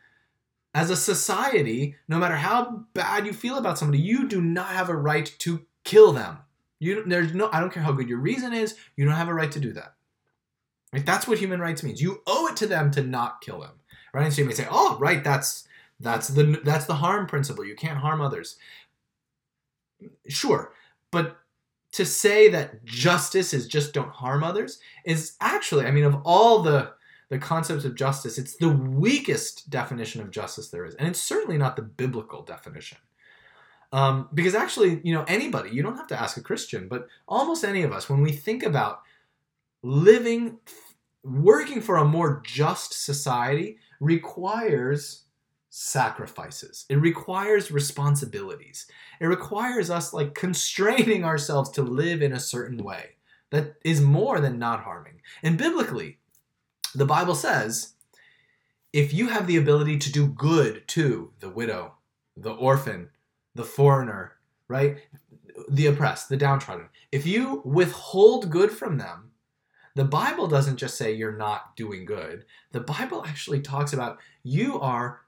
as 0.74 0.90
a 0.90 0.96
society, 0.96 1.96
no 2.08 2.18
matter 2.18 2.36
how 2.36 2.84
bad 2.94 3.26
you 3.26 3.32
feel 3.32 3.58
about 3.58 3.78
somebody, 3.78 4.00
you 4.00 4.28
do 4.28 4.40
not 4.40 4.68
have 4.68 4.88
a 4.88 4.96
right 4.96 5.32
to 5.38 5.64
kill 5.84 6.12
them. 6.12 6.38
You 6.78 7.04
there's 7.04 7.34
no 7.34 7.48
I 7.52 7.60
don't 7.60 7.72
care 7.72 7.82
how 7.82 7.92
good 7.92 8.08
your 8.08 8.18
reason 8.18 8.52
is, 8.52 8.76
you 8.96 9.04
don't 9.04 9.14
have 9.14 9.28
a 9.28 9.34
right 9.34 9.50
to 9.52 9.60
do 9.60 9.72
that. 9.72 9.94
That's 10.92 11.26
what 11.26 11.38
human 11.38 11.60
rights 11.60 11.82
means. 11.82 12.00
You 12.00 12.22
owe 12.26 12.46
it 12.48 12.56
to 12.56 12.66
them 12.66 12.90
to 12.92 13.02
not 13.02 13.40
kill 13.40 13.60
them. 13.60 13.80
Right? 14.12 14.24
And 14.24 14.32
so 14.32 14.42
you 14.42 14.48
may 14.48 14.54
say, 14.54 14.66
"Oh, 14.70 14.96
right, 15.00 15.22
that's 15.22 15.66
that's 16.00 16.28
the 16.28 16.60
that's 16.64 16.86
the 16.86 16.94
harm 16.94 17.26
principle. 17.26 17.64
You 17.64 17.76
can't 17.76 17.98
harm 17.98 18.20
others." 18.20 18.56
Sure, 20.28 20.72
but 21.10 21.38
to 21.92 22.04
say 22.04 22.48
that 22.50 22.84
justice 22.84 23.52
is 23.52 23.66
just 23.66 23.92
don't 23.94 24.10
harm 24.10 24.44
others 24.44 24.78
is 25.04 25.36
actually, 25.40 25.86
I 25.86 25.90
mean, 25.90 26.04
of 26.04 26.20
all 26.24 26.62
the 26.62 26.92
the 27.28 27.38
concepts 27.38 27.84
of 27.84 27.94
justice, 27.94 28.38
it's 28.38 28.56
the 28.56 28.68
weakest 28.68 29.68
definition 29.70 30.20
of 30.20 30.30
justice 30.30 30.68
there 30.68 30.84
is, 30.84 30.94
and 30.94 31.08
it's 31.08 31.22
certainly 31.22 31.58
not 31.58 31.76
the 31.76 31.82
biblical 31.82 32.42
definition. 32.42 32.98
Um, 33.92 34.28
because 34.34 34.54
actually, 34.54 35.00
you 35.02 35.14
know, 35.14 35.24
anybody, 35.28 35.70
you 35.70 35.82
don't 35.82 35.96
have 35.96 36.08
to 36.08 36.20
ask 36.20 36.36
a 36.36 36.42
Christian, 36.42 36.88
but 36.88 37.08
almost 37.26 37.64
any 37.64 37.82
of 37.82 37.92
us, 37.92 38.08
when 38.08 38.20
we 38.20 38.32
think 38.32 38.62
about 38.62 39.00
living, 39.82 40.58
working 41.22 41.80
for 41.80 41.96
a 41.96 42.04
more 42.04 42.42
just 42.44 42.92
society, 42.92 43.78
requires 44.00 45.24
sacrifices. 45.70 46.86
It 46.88 46.96
requires 46.96 47.70
responsibilities. 47.70 48.86
It 49.20 49.26
requires 49.26 49.90
us 49.90 50.12
like 50.12 50.34
constraining 50.34 51.24
ourselves 51.24 51.70
to 51.70 51.82
live 51.82 52.22
in 52.22 52.32
a 52.32 52.40
certain 52.40 52.82
way 52.82 53.16
that 53.50 53.76
is 53.84 54.00
more 54.00 54.40
than 54.40 54.58
not 54.58 54.82
harming. 54.82 55.20
And 55.42 55.56
biblically, 55.56 56.18
the 56.94 57.06
Bible 57.06 57.34
says 57.34 57.94
if 58.92 59.12
you 59.12 59.28
have 59.28 59.46
the 59.46 59.56
ability 59.56 59.98
to 59.98 60.12
do 60.12 60.28
good 60.28 60.86
to 60.88 61.32
the 61.40 61.50
widow, 61.50 61.94
the 62.36 62.52
orphan, 62.52 63.10
the 63.54 63.64
foreigner, 63.64 64.32
right? 64.68 64.98
The 65.68 65.86
oppressed, 65.86 66.28
the 66.28 66.36
downtrodden, 66.36 66.88
if 67.12 67.26
you 67.26 67.62
withhold 67.64 68.50
good 68.50 68.70
from 68.70 68.98
them, 68.98 69.32
the 69.94 70.04
Bible 70.04 70.46
doesn't 70.46 70.76
just 70.76 70.96
say 70.96 71.12
you're 71.12 71.36
not 71.36 71.74
doing 71.76 72.04
good. 72.04 72.44
The 72.72 72.80
Bible 72.80 73.24
actually 73.26 73.60
talks 73.60 73.92
about 73.92 74.18
you 74.44 74.78
are 74.80 75.22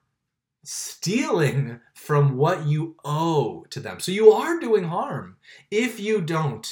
stealing 0.63 1.81
from 1.95 2.37
what 2.37 2.67
you 2.67 2.97
owe 3.05 3.65
to 3.71 3.81
them. 3.81 3.99
So 3.99 4.13
you 4.13 4.31
are 4.33 4.61
doing 4.61 4.85
harm 4.85 5.37
if 5.71 5.99
you 5.99 6.21
don't 6.21 6.67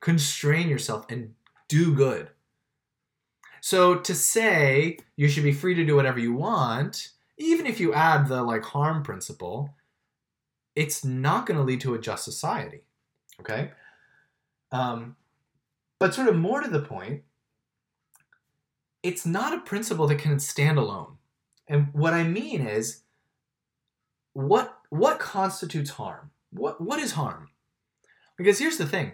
constrain 0.00 0.68
yourself 0.68 1.06
and 1.08 1.34
do 1.68 1.94
good. 1.94 2.30
So 3.62 3.94
to 3.94 4.14
say 4.14 4.98
you 5.14 5.28
should 5.28 5.44
be 5.44 5.52
free 5.52 5.76
to 5.76 5.84
do 5.86 5.94
whatever 5.94 6.18
you 6.18 6.34
want, 6.34 7.12
even 7.38 7.64
if 7.64 7.78
you 7.78 7.94
add 7.94 8.26
the 8.26 8.42
like 8.42 8.64
harm 8.64 9.04
principle, 9.04 9.70
it's 10.74 11.04
not 11.04 11.46
going 11.46 11.56
to 11.56 11.62
lead 11.62 11.80
to 11.82 11.94
a 11.94 11.98
just 12.00 12.24
society. 12.24 12.80
Okay? 13.38 13.70
Um, 14.72 15.14
but 16.00 16.12
sort 16.12 16.26
of 16.26 16.34
more 16.34 16.60
to 16.60 16.68
the 16.68 16.80
point, 16.80 17.22
it's 19.04 19.24
not 19.24 19.54
a 19.54 19.60
principle 19.60 20.08
that 20.08 20.18
can 20.18 20.40
stand 20.40 20.76
alone. 20.76 21.18
And 21.68 21.86
what 21.92 22.14
I 22.14 22.24
mean 22.24 22.66
is, 22.66 23.02
what 24.32 24.76
what 24.90 25.20
constitutes 25.20 25.90
harm? 25.90 26.32
What 26.50 26.80
what 26.80 26.98
is 26.98 27.12
harm? 27.12 27.50
Because 28.36 28.58
here's 28.58 28.78
the 28.78 28.86
thing: 28.86 29.12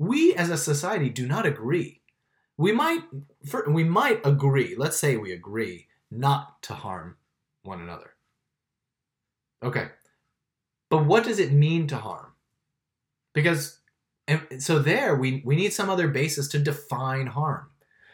we 0.00 0.34
as 0.34 0.50
a 0.50 0.58
society 0.58 1.08
do 1.08 1.28
not 1.28 1.46
agree 1.46 2.00
we 2.58 2.72
might 2.72 3.02
for, 3.44 3.68
we 3.70 3.84
might 3.84 4.24
agree 4.24 4.74
let's 4.76 4.98
say 4.98 5.16
we 5.16 5.32
agree 5.32 5.86
not 6.10 6.62
to 6.62 6.74
harm 6.74 7.16
one 7.62 7.80
another. 7.80 8.14
Okay. 9.62 9.88
But 10.88 11.04
what 11.04 11.24
does 11.24 11.38
it 11.38 11.52
mean 11.52 11.86
to 11.88 11.96
harm? 11.96 12.32
Because 13.34 13.80
so 14.58 14.78
there 14.78 15.14
we, 15.14 15.42
we 15.44 15.56
need 15.56 15.72
some 15.72 15.90
other 15.90 16.08
basis 16.08 16.48
to 16.48 16.58
define 16.58 17.28
harm. 17.28 17.68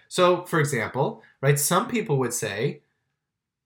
So 0.09 0.45
for 0.45 0.61
example 0.61 1.23
right 1.41 1.59
some 1.59 1.89
people 1.89 2.19
would 2.19 2.33
say 2.33 2.83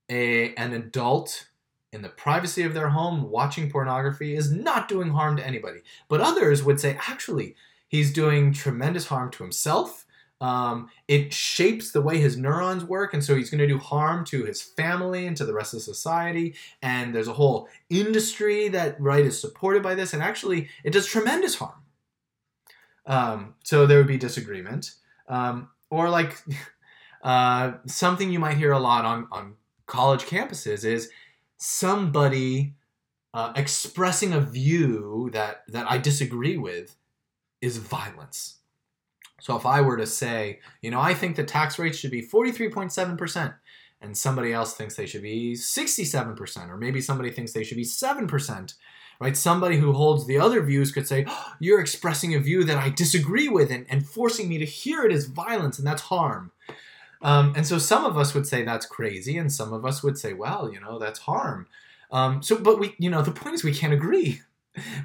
a, 0.09 0.55
an 0.55 0.73
adult 0.73 1.49
in 1.93 2.03
the 2.03 2.09
privacy 2.09 2.63
of 2.63 2.75
their 2.75 2.91
home 2.91 3.31
watching 3.31 3.71
pornography 3.71 4.37
is 4.37 4.53
not 4.53 4.89
doing 4.89 5.11
harm 5.11 5.37
to 5.37 5.47
anybody. 5.47 5.81
But 6.09 6.21
others 6.21 6.63
would 6.63 6.81
say 6.81 6.99
actually 7.09 7.55
he's 7.89 8.13
doing 8.13 8.53
tremendous 8.53 9.07
harm 9.07 9.31
to 9.33 9.43
himself 9.43 10.06
um, 10.41 10.91
it 11.09 11.33
shapes 11.33 11.93
the 11.93 12.03
way 12.03 12.19
his 12.19 12.37
neurons 12.37 12.85
work, 12.85 13.15
and 13.15 13.25
so 13.25 13.35
he's 13.35 13.51
going 13.51 13.61
to 13.61 13.67
do 13.67 13.79
harm 13.79 14.25
to 14.27 14.45
his 14.45 14.61
family 14.61 15.27
and 15.27 15.37
to 15.37 15.47
the 15.47 15.55
rest 15.55 15.73
of 15.73 15.83
society. 15.83 16.55
And 16.83 17.15
there's 17.15 17.29
a 17.29 17.33
whole 17.33 17.69
industry 17.89 18.69
that 18.69 19.01
right 19.01 19.25
is 19.25 19.41
supported 19.41 19.83
by 19.83 19.95
this, 19.95 20.13
and 20.13 20.23
actually, 20.23 20.69
it 20.85 20.93
does 20.93 21.07
tremendous 21.07 21.55
harm. 21.55 21.83
Um, 23.07 23.55
so 23.65 23.87
there 23.87 23.99
would 23.99 24.09
be 24.09 24.19
disagreement, 24.19 24.93
um, 25.29 25.71
or 25.91 26.11
like 26.11 26.37
uh, 27.23 27.75
something 27.87 28.31
you 28.31 28.39
might 28.39 28.59
hear 28.59 28.73
a 28.73 28.79
lot 28.79 29.05
on 29.05 29.29
on 29.33 29.55
college 29.87 30.25
campuses 30.25 30.85
is 30.85 31.11
somebody 31.57 32.75
uh, 33.33 33.53
expressing 33.57 34.35
a 34.35 34.41
view 34.41 35.31
that 35.33 35.63
that 35.69 35.91
I 35.91 35.97
disagree 35.97 36.59
with 36.59 36.97
is 37.63 37.79
violence 37.79 38.56
so 39.41 39.57
if 39.57 39.67
I 39.67 39.81
were 39.81 39.97
to 39.97 40.07
say, 40.07 40.61
you 40.81 40.91
know, 40.91 41.01
I 41.01 41.15
think 41.15 41.37
the 41.37 41.45
tax 41.45 41.79
rate 41.79 41.95
should 41.95 42.11
be 42.11 42.27
43.7%, 42.27 43.55
and 44.01 44.17
somebody 44.17 44.53
else 44.53 44.75
thinks 44.75 44.97
they 44.97 45.07
should 45.07 45.23
be 45.23 45.55
67%, 45.55 46.69
or 46.69 46.77
maybe 46.77 47.01
somebody 47.01 47.31
thinks 47.31 47.53
they 47.53 47.65
should 47.65 47.77
be 47.77 47.85
7%, 47.85 48.75
right? 49.21 49.37
Somebody 49.37 49.77
who 49.77 49.93
holds 49.93 50.27
the 50.27 50.39
other 50.39 50.63
views 50.63 50.93
could 50.93 51.07
say, 51.07 51.25
oh, 51.29 51.53
you're 51.61 51.81
expressing 51.81 52.35
a 52.35 52.41
view 52.41 52.65
that 52.65 52.79
I 52.79 52.91
disagree 52.91 53.49
with 53.49 53.71
and, 53.71 53.87
and 53.89 54.07
forcing 54.07 54.49
me 54.49 54.59
to 54.59 54.65
hear 54.65 55.05
it 55.05 55.13
is 55.13 55.27
violence, 55.27 55.79
and 55.79 55.87
that's 55.87 56.03
harm. 56.03 56.53
Um, 57.23 57.55
and 57.57 57.67
so 57.67 57.79
some 57.79 58.05
of 58.05 58.17
us 58.17 58.35
would 58.35 58.47
say 58.47 58.63
that's 58.63 58.87
crazy, 58.87 59.37
and 59.37 59.53
some 59.53 59.73
of 59.73 59.85
us 59.85 60.03
would 60.03 60.19
say, 60.19 60.33
well, 60.33 60.73
you 60.73 60.81
know, 60.81 60.99
that's 60.99 61.21
harm. 61.21 61.67
Um, 62.11 62.43
so, 62.43 62.59
but 62.59 62.79
we, 62.79 62.95
you 62.99 63.11
know, 63.11 63.23
the 63.23 63.33
point 63.33 63.55
is 63.55 63.65
we 63.65 63.75
can't 63.75 63.93
agree. 63.93 64.41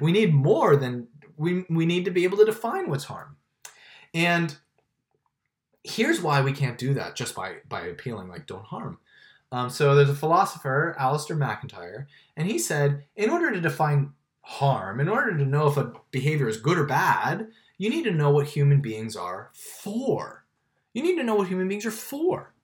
We 0.02 0.12
need 0.12 0.34
more 0.34 0.76
than 0.76 1.08
we, 1.38 1.64
we 1.70 1.86
need 1.86 2.04
to 2.04 2.10
be 2.10 2.24
able 2.24 2.36
to 2.36 2.44
define 2.44 2.90
what's 2.90 3.04
harm. 3.04 3.38
And 4.14 4.56
here's 5.84 6.20
why 6.20 6.40
we 6.42 6.52
can't 6.52 6.78
do 6.78 6.94
that 6.94 7.16
just 7.16 7.34
by 7.34 7.56
by 7.68 7.82
appealing 7.82 8.28
like 8.28 8.46
don't 8.46 8.64
harm. 8.64 8.98
Um, 9.50 9.68
so 9.68 9.94
there's 9.94 10.08
a 10.08 10.14
philosopher, 10.14 10.96
Alasdair 10.98 11.36
MacIntyre, 11.36 12.08
and 12.36 12.50
he 12.50 12.58
said, 12.58 13.04
in 13.16 13.28
order 13.28 13.52
to 13.52 13.60
define 13.60 14.12
harm, 14.40 14.98
in 14.98 15.10
order 15.10 15.36
to 15.36 15.44
know 15.44 15.66
if 15.66 15.76
a 15.76 15.92
behavior 16.10 16.48
is 16.48 16.56
good 16.56 16.78
or 16.78 16.86
bad, 16.86 17.48
you 17.76 17.90
need 17.90 18.04
to 18.04 18.10
know 18.10 18.30
what 18.30 18.46
human 18.46 18.80
beings 18.80 19.14
are 19.14 19.50
for. 19.52 20.46
You 20.94 21.02
need 21.02 21.16
to 21.16 21.22
know 21.22 21.34
what 21.34 21.48
human 21.48 21.68
beings 21.68 21.84
are 21.84 21.90
for. 21.90 22.54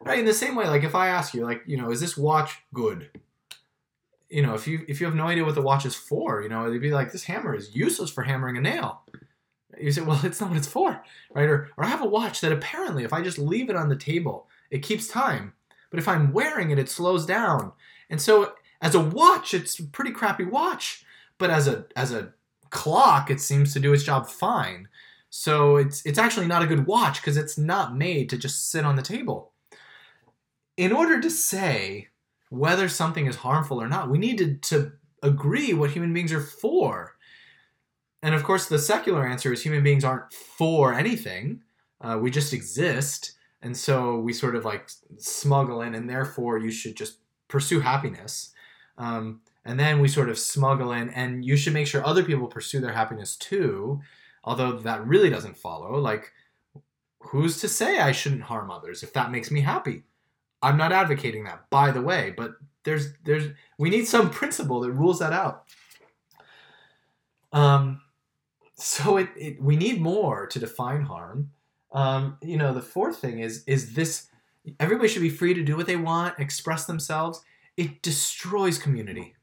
Right? 0.00 0.18
In 0.18 0.24
the 0.24 0.34
same 0.34 0.56
way, 0.56 0.68
like 0.68 0.84
if 0.84 0.94
I 0.94 1.08
ask 1.08 1.34
you, 1.34 1.44
like, 1.44 1.62
you 1.66 1.76
know, 1.76 1.90
is 1.90 2.00
this 2.00 2.16
watch 2.16 2.62
good? 2.72 3.10
You 4.30 4.42
know, 4.42 4.54
if 4.54 4.66
you 4.66 4.84
if 4.88 5.00
you 5.00 5.06
have 5.06 5.14
no 5.14 5.26
idea 5.26 5.44
what 5.44 5.54
the 5.54 5.62
watch 5.62 5.84
is 5.84 5.94
for, 5.94 6.42
you 6.42 6.48
know, 6.48 6.70
they'd 6.70 6.78
be 6.78 6.92
like, 6.92 7.12
this 7.12 7.24
hammer 7.24 7.54
is 7.54 7.74
useless 7.74 8.10
for 8.10 8.22
hammering 8.22 8.56
a 8.56 8.60
nail. 8.60 9.02
You 9.80 9.92
say, 9.92 10.02
well, 10.02 10.20
it's 10.24 10.40
not 10.40 10.50
what 10.50 10.58
it's 10.58 10.68
for, 10.68 11.02
right? 11.34 11.48
Or, 11.48 11.70
or 11.76 11.84
I 11.84 11.88
have 11.88 12.02
a 12.02 12.06
watch 12.06 12.40
that 12.40 12.52
apparently, 12.52 13.04
if 13.04 13.12
I 13.12 13.22
just 13.22 13.38
leave 13.38 13.70
it 13.70 13.76
on 13.76 13.88
the 13.88 13.96
table, 13.96 14.48
it 14.70 14.82
keeps 14.82 15.08
time. 15.08 15.52
But 15.90 16.00
if 16.00 16.08
I'm 16.08 16.32
wearing 16.32 16.70
it, 16.70 16.78
it 16.78 16.88
slows 16.88 17.26
down. 17.26 17.72
And 18.10 18.20
so, 18.20 18.54
as 18.82 18.94
a 18.94 19.00
watch, 19.00 19.54
it's 19.54 19.78
a 19.78 19.84
pretty 19.84 20.10
crappy 20.10 20.44
watch. 20.44 21.04
But 21.38 21.50
as 21.50 21.68
a 21.68 21.86
as 21.94 22.12
a 22.12 22.32
clock, 22.70 23.30
it 23.30 23.40
seems 23.40 23.72
to 23.72 23.80
do 23.80 23.92
its 23.92 24.04
job 24.04 24.28
fine. 24.28 24.88
So 25.30 25.76
it's 25.76 26.04
it's 26.06 26.18
actually 26.18 26.46
not 26.46 26.62
a 26.62 26.66
good 26.66 26.86
watch 26.86 27.20
because 27.20 27.36
it's 27.36 27.58
not 27.58 27.96
made 27.96 28.30
to 28.30 28.38
just 28.38 28.70
sit 28.70 28.84
on 28.84 28.96
the 28.96 29.02
table. 29.02 29.52
In 30.76 30.92
order 30.92 31.20
to 31.20 31.30
say 31.30 32.08
whether 32.48 32.88
something 32.88 33.26
is 33.26 33.36
harmful 33.36 33.82
or 33.82 33.88
not, 33.88 34.10
we 34.10 34.18
need 34.18 34.38
to, 34.38 34.54
to 34.54 34.92
agree 35.22 35.74
what 35.74 35.90
human 35.90 36.12
beings 36.12 36.32
are 36.32 36.40
for. 36.40 37.15
And 38.22 38.34
of 38.34 38.42
course, 38.44 38.66
the 38.66 38.78
secular 38.78 39.26
answer 39.26 39.52
is 39.52 39.62
human 39.62 39.82
beings 39.82 40.04
aren't 40.04 40.32
for 40.32 40.94
anything. 40.94 41.62
Uh, 42.00 42.18
we 42.20 42.30
just 42.30 42.52
exist. 42.52 43.32
And 43.62 43.76
so 43.76 44.18
we 44.18 44.32
sort 44.32 44.56
of 44.56 44.64
like 44.64 44.88
smuggle 45.18 45.82
in, 45.82 45.94
and 45.94 46.08
therefore 46.08 46.58
you 46.58 46.70
should 46.70 46.96
just 46.96 47.18
pursue 47.48 47.80
happiness. 47.80 48.52
Um, 48.98 49.40
and 49.64 49.78
then 49.78 50.00
we 50.00 50.08
sort 50.08 50.28
of 50.28 50.38
smuggle 50.38 50.92
in, 50.92 51.10
and 51.10 51.44
you 51.44 51.56
should 51.56 51.72
make 51.72 51.86
sure 51.86 52.04
other 52.06 52.24
people 52.24 52.46
pursue 52.46 52.80
their 52.80 52.92
happiness 52.92 53.36
too. 53.36 54.00
Although 54.44 54.78
that 54.78 55.06
really 55.06 55.30
doesn't 55.30 55.56
follow. 55.56 55.98
Like, 55.98 56.32
who's 57.18 57.60
to 57.60 57.68
say 57.68 57.98
I 57.98 58.12
shouldn't 58.12 58.42
harm 58.42 58.70
others 58.70 59.02
if 59.02 59.12
that 59.14 59.32
makes 59.32 59.50
me 59.50 59.60
happy? 59.60 60.04
I'm 60.62 60.76
not 60.76 60.92
advocating 60.92 61.44
that, 61.44 61.68
by 61.70 61.90
the 61.90 62.00
way, 62.00 62.32
but 62.36 62.52
there's 62.84 63.12
there's 63.24 63.48
we 63.78 63.90
need 63.90 64.06
some 64.06 64.30
principle 64.30 64.80
that 64.80 64.92
rules 64.92 65.18
that 65.18 65.32
out. 65.32 65.64
Um, 67.52 68.00
so 68.76 69.16
it, 69.16 69.30
it 69.36 69.60
we 69.60 69.76
need 69.76 70.00
more 70.00 70.46
to 70.46 70.58
define 70.58 71.02
harm. 71.02 71.50
Um, 71.92 72.38
you 72.42 72.56
know, 72.56 72.74
the 72.74 72.82
fourth 72.82 73.18
thing 73.18 73.40
is 73.40 73.64
is 73.66 73.94
this 73.94 74.28
everybody 74.78 75.08
should 75.08 75.22
be 75.22 75.30
free 75.30 75.54
to 75.54 75.62
do 75.62 75.76
what 75.76 75.86
they 75.86 75.96
want, 75.96 76.38
express 76.38 76.84
themselves. 76.84 77.42
It 77.76 78.02
destroys 78.02 78.78
community. 78.78 79.34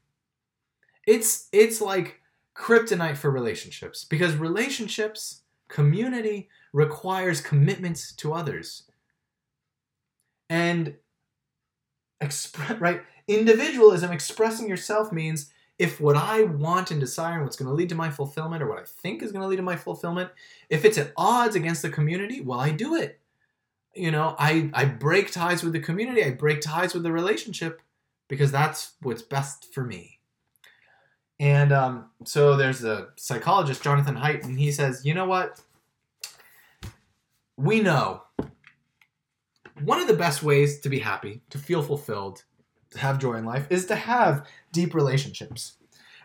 It's 1.06 1.48
it's 1.52 1.80
like 1.80 2.20
kryptonite 2.54 3.16
for 3.16 3.30
relationships 3.30 4.04
because 4.04 4.36
relationships, 4.36 5.42
community 5.68 6.48
requires 6.72 7.40
commitments 7.40 8.12
to 8.12 8.32
others. 8.32 8.84
And 10.48 10.96
express 12.20 12.78
right 12.78 13.02
individualism 13.26 14.12
expressing 14.12 14.68
yourself 14.68 15.10
means 15.12 15.50
if 15.78 16.00
what 16.00 16.16
I 16.16 16.42
want 16.42 16.90
and 16.90 17.00
desire 17.00 17.34
and 17.34 17.42
what's 17.42 17.56
going 17.56 17.68
to 17.68 17.74
lead 17.74 17.88
to 17.88 17.94
my 17.94 18.10
fulfillment 18.10 18.62
or 18.62 18.68
what 18.68 18.78
I 18.78 18.84
think 18.84 19.22
is 19.22 19.32
going 19.32 19.42
to 19.42 19.48
lead 19.48 19.56
to 19.56 19.62
my 19.62 19.76
fulfillment, 19.76 20.30
if 20.70 20.84
it's 20.84 20.98
at 20.98 21.12
odds 21.16 21.56
against 21.56 21.82
the 21.82 21.90
community, 21.90 22.40
well, 22.40 22.60
I 22.60 22.70
do 22.70 22.94
it. 22.94 23.20
You 23.94 24.10
know, 24.10 24.34
I, 24.38 24.70
I 24.72 24.84
break 24.84 25.30
ties 25.30 25.62
with 25.62 25.72
the 25.72 25.80
community, 25.80 26.24
I 26.24 26.30
break 26.30 26.60
ties 26.60 26.94
with 26.94 27.02
the 27.02 27.12
relationship 27.12 27.80
because 28.28 28.50
that's 28.50 28.92
what's 29.02 29.22
best 29.22 29.72
for 29.72 29.84
me. 29.84 30.18
And 31.40 31.72
um, 31.72 32.10
so 32.24 32.56
there's 32.56 32.84
a 32.84 33.08
psychologist, 33.16 33.82
Jonathan 33.82 34.16
Haidt, 34.16 34.44
and 34.44 34.58
he 34.58 34.70
says, 34.70 35.04
you 35.04 35.14
know 35.14 35.26
what? 35.26 35.60
We 37.56 37.80
know 37.80 38.22
one 39.82 40.00
of 40.00 40.06
the 40.06 40.14
best 40.14 40.42
ways 40.42 40.80
to 40.80 40.88
be 40.88 41.00
happy, 41.00 41.42
to 41.50 41.58
feel 41.58 41.82
fulfilled, 41.82 42.44
have 42.96 43.18
joy 43.18 43.34
in 43.34 43.44
life 43.44 43.66
is 43.70 43.86
to 43.86 43.96
have 43.96 44.46
deep 44.72 44.94
relationships. 44.94 45.74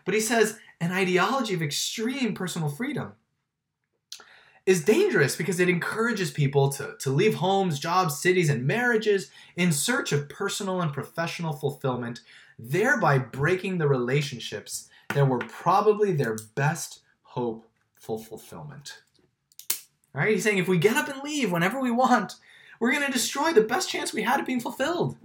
But 0.04 0.14
he 0.14 0.20
says 0.20 0.58
an 0.80 0.92
ideology 0.92 1.54
of 1.54 1.62
extreme 1.62 2.34
personal 2.34 2.68
freedom 2.68 3.12
is 4.66 4.84
dangerous 4.84 5.36
because 5.36 5.58
it 5.58 5.68
encourages 5.68 6.30
people 6.30 6.68
to, 6.70 6.94
to 7.00 7.10
leave 7.10 7.34
homes, 7.34 7.78
jobs, 7.78 8.20
cities, 8.20 8.48
and 8.48 8.66
marriages 8.66 9.30
in 9.56 9.72
search 9.72 10.12
of 10.12 10.28
personal 10.28 10.80
and 10.80 10.92
professional 10.92 11.52
fulfillment, 11.52 12.20
thereby 12.58 13.18
breaking 13.18 13.78
the 13.78 13.88
relationships 13.88 14.88
that 15.14 15.28
were 15.28 15.38
probably 15.38 16.12
their 16.12 16.36
best 16.54 17.00
hope 17.22 17.66
for 17.94 18.18
fulfillment. 18.18 19.02
All 20.14 20.20
right, 20.20 20.30
he's 20.30 20.44
saying 20.44 20.58
if 20.58 20.68
we 20.68 20.78
get 20.78 20.96
up 20.96 21.08
and 21.08 21.22
leave 21.22 21.52
whenever 21.52 21.80
we 21.80 21.90
want, 21.90 22.34
we're 22.78 22.92
going 22.92 23.06
to 23.06 23.12
destroy 23.12 23.52
the 23.52 23.60
best 23.60 23.90
chance 23.90 24.12
we 24.12 24.22
had 24.22 24.40
of 24.40 24.46
being 24.46 24.60
fulfilled. 24.60 25.16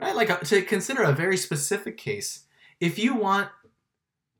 Right? 0.00 0.16
Like 0.16 0.30
uh, 0.30 0.38
to 0.38 0.62
consider 0.62 1.02
a 1.02 1.12
very 1.12 1.36
specific 1.36 1.96
case, 1.96 2.44
if 2.80 2.98
you 2.98 3.14
want 3.14 3.48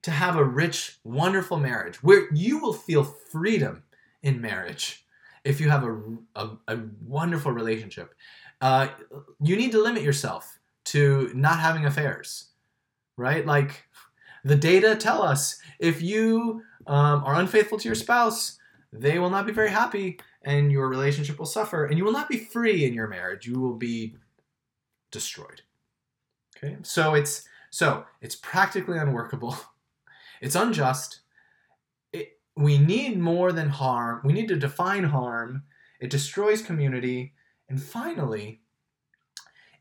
to 0.02 0.10
have 0.10 0.36
a 0.36 0.44
rich, 0.44 0.98
wonderful 1.04 1.58
marriage 1.58 2.02
where 2.02 2.32
you 2.34 2.58
will 2.58 2.72
feel 2.72 3.04
freedom 3.04 3.84
in 4.22 4.40
marriage, 4.40 5.06
if 5.44 5.60
you 5.60 5.70
have 5.70 5.84
a, 5.84 6.00
a, 6.36 6.50
a 6.68 6.78
wonderful 7.06 7.52
relationship, 7.52 8.14
uh, 8.60 8.88
you 9.40 9.56
need 9.56 9.72
to 9.72 9.82
limit 9.82 10.02
yourself 10.02 10.58
to 10.84 11.30
not 11.34 11.60
having 11.60 11.84
affairs, 11.84 12.50
right? 13.16 13.46
Like 13.46 13.84
the 14.44 14.56
data 14.56 14.96
tell 14.96 15.22
us 15.22 15.60
if 15.78 16.02
you 16.02 16.62
um, 16.86 17.24
are 17.24 17.36
unfaithful 17.40 17.78
to 17.78 17.88
your 17.88 17.94
spouse, 17.94 18.58
they 18.92 19.18
will 19.18 19.30
not 19.30 19.46
be 19.46 19.52
very 19.52 19.70
happy 19.70 20.18
and 20.42 20.70
your 20.70 20.88
relationship 20.88 21.38
will 21.38 21.46
suffer 21.46 21.86
and 21.86 21.96
you 21.96 22.04
will 22.04 22.12
not 22.12 22.28
be 22.28 22.38
free 22.38 22.84
in 22.84 22.92
your 22.92 23.08
marriage. 23.08 23.46
You 23.46 23.58
will 23.60 23.76
be 23.76 24.16
destroyed. 25.12 25.62
Okay? 26.56 26.76
So 26.82 27.14
it's 27.14 27.44
so 27.70 28.04
it's 28.20 28.36
practically 28.36 28.98
unworkable. 28.98 29.56
It's 30.40 30.56
unjust. 30.56 31.20
It, 32.12 32.40
we 32.56 32.76
need 32.76 33.16
more 33.16 33.52
than 33.52 33.68
harm. 33.68 34.22
We 34.24 34.32
need 34.32 34.48
to 34.48 34.56
define 34.56 35.04
harm. 35.04 35.62
It 36.00 36.10
destroys 36.10 36.62
community. 36.62 37.34
And 37.68 37.80
finally, 37.80 38.60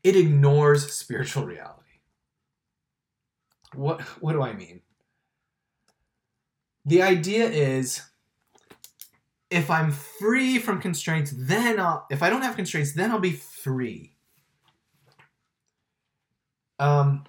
it 0.04 0.14
ignores 0.14 0.92
spiritual 0.92 1.46
reality. 1.46 1.98
What, 3.74 4.02
what 4.22 4.34
do 4.34 4.42
I 4.42 4.52
mean? 4.52 4.82
The 6.84 7.02
idea 7.02 7.48
is 7.48 8.02
if 9.50 9.70
I'm 9.70 9.90
free 9.90 10.58
from 10.58 10.80
constraints, 10.80 11.32
then 11.36 11.80
I'll, 11.80 12.06
if 12.10 12.22
I 12.22 12.30
don't 12.30 12.42
have 12.42 12.56
constraints, 12.56 12.92
then 12.92 13.10
I'll 13.10 13.18
be 13.18 13.32
free. 13.32 14.11
Um, 16.82 17.26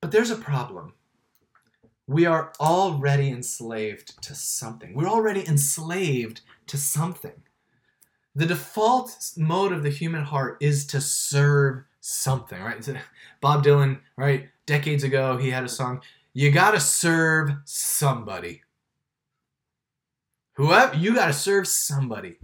but 0.00 0.10
there's 0.10 0.32
a 0.32 0.36
problem. 0.36 0.94
We 2.08 2.26
are 2.26 2.52
already 2.60 3.28
enslaved 3.28 4.20
to 4.24 4.34
something. 4.34 4.94
We're 4.94 5.08
already 5.08 5.46
enslaved 5.46 6.40
to 6.66 6.76
something. 6.76 7.42
The 8.34 8.46
default 8.46 9.32
mode 9.36 9.72
of 9.72 9.84
the 9.84 9.90
human 9.90 10.24
heart 10.24 10.58
is 10.60 10.86
to 10.86 11.00
serve 11.00 11.84
something, 12.00 12.60
right? 12.60 12.84
Bob 13.40 13.64
Dylan, 13.64 14.00
right? 14.16 14.48
Decades 14.66 15.04
ago, 15.04 15.36
he 15.36 15.50
had 15.50 15.62
a 15.62 15.68
song, 15.68 16.02
You 16.32 16.50
Gotta 16.50 16.80
Serve 16.80 17.52
Somebody. 17.64 18.62
Whoever, 20.54 20.96
you 20.96 21.14
gotta 21.14 21.32
serve 21.32 21.68
somebody. 21.68 22.38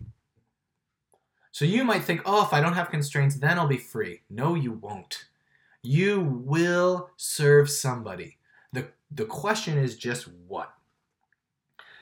So 1.51 1.65
you 1.65 1.83
might 1.83 2.05
think, 2.05 2.23
oh, 2.25 2.45
if 2.45 2.53
I 2.53 2.61
don't 2.61 2.75
have 2.75 2.89
constraints, 2.89 3.35
then 3.35 3.59
I'll 3.59 3.67
be 3.67 3.79
free. 3.79 4.23
No, 4.31 4.55
you 4.55 4.73
won't. 4.73 5.25
You 5.83 6.21
will 6.21 7.11
serve 7.17 7.71
somebody. 7.71 8.39
The, 8.73 8.89
the 9.11 9.25
question 9.25 9.79
is 9.79 9.97
just 9.97 10.29
what? 10.47 10.75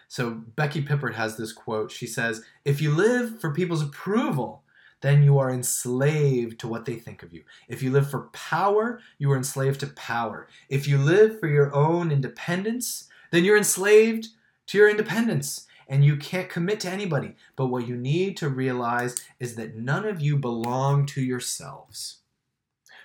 So 0.08 0.30
Becky 0.30 0.82
Pippert 0.82 1.14
has 1.14 1.36
this 1.36 1.52
quote. 1.52 1.90
She 1.90 2.06
says, 2.06 2.42
If 2.64 2.80
you 2.80 2.90
live 2.92 3.40
for 3.40 3.52
people's 3.52 3.82
approval, 3.82 4.62
then 5.00 5.22
you 5.22 5.38
are 5.38 5.50
enslaved 5.50 6.58
to 6.60 6.68
what 6.68 6.84
they 6.84 6.96
think 6.96 7.22
of 7.22 7.32
you. 7.32 7.44
If 7.68 7.82
you 7.82 7.90
live 7.90 8.10
for 8.10 8.30
power, 8.32 9.00
you 9.18 9.30
are 9.30 9.36
enslaved 9.36 9.80
to 9.80 9.86
power. 9.88 10.48
If 10.68 10.88
you 10.88 10.98
live 10.98 11.38
for 11.38 11.46
your 11.46 11.74
own 11.74 12.10
independence, 12.10 13.08
then 13.30 13.44
you're 13.44 13.56
enslaved 13.56 14.28
to 14.66 14.78
your 14.78 14.90
independence 14.90 15.66
and 15.88 16.04
you 16.04 16.16
can't 16.16 16.50
commit 16.50 16.80
to 16.80 16.90
anybody. 16.90 17.34
But 17.56 17.66
what 17.66 17.86
you 17.86 17.96
need 17.96 18.36
to 18.38 18.48
realize 18.48 19.16
is 19.38 19.54
that 19.54 19.76
none 19.76 20.04
of 20.04 20.20
you 20.20 20.36
belong 20.36 21.06
to 21.06 21.22
yourselves. 21.22 22.18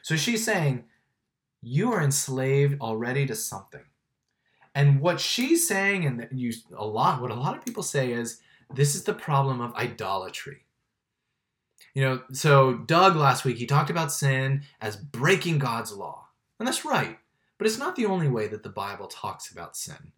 So 0.04 0.16
she's 0.16 0.46
saying, 0.46 0.84
you 1.62 1.94
are 1.94 2.04
enslaved 2.04 2.80
already 2.82 3.26
to 3.26 3.36
something. 3.36 3.86
And 4.76 5.00
what 5.00 5.20
she's 5.20 5.68
saying, 5.68 6.06
and 6.06 6.28
you 6.32 6.54
a 6.78 6.86
lot, 6.86 7.22
what 7.22 7.32
a 7.32 7.36
lot 7.36 7.58
of 7.58 7.64
people 7.64 7.84
say 7.84 8.12
is 8.12 8.40
this 8.74 8.96
is 8.96 9.04
the 9.04 9.14
problem 9.14 9.62
of 9.62 9.74
idolatry. 9.76 10.66
You 11.94 12.04
know, 12.04 12.22
so 12.32 12.74
Doug 12.74 13.16
last 13.16 13.46
week 13.46 13.58
he 13.58 13.66
talked 13.66 13.90
about 13.90 14.12
sin 14.12 14.64
as 14.82 14.96
breaking 14.96 15.60
God's 15.60 15.94
law, 15.94 16.28
and 16.60 16.68
that's 16.68 16.86
right. 16.86 17.18
But 17.58 17.68
it's 17.68 17.78
not 17.78 17.96
the 17.96 18.08
only 18.08 18.28
way 18.28 18.48
that 18.48 18.64
the 18.64 18.70
Bible 18.70 19.08
talks 19.08 19.52
about 19.52 19.78
sin. 19.78 20.12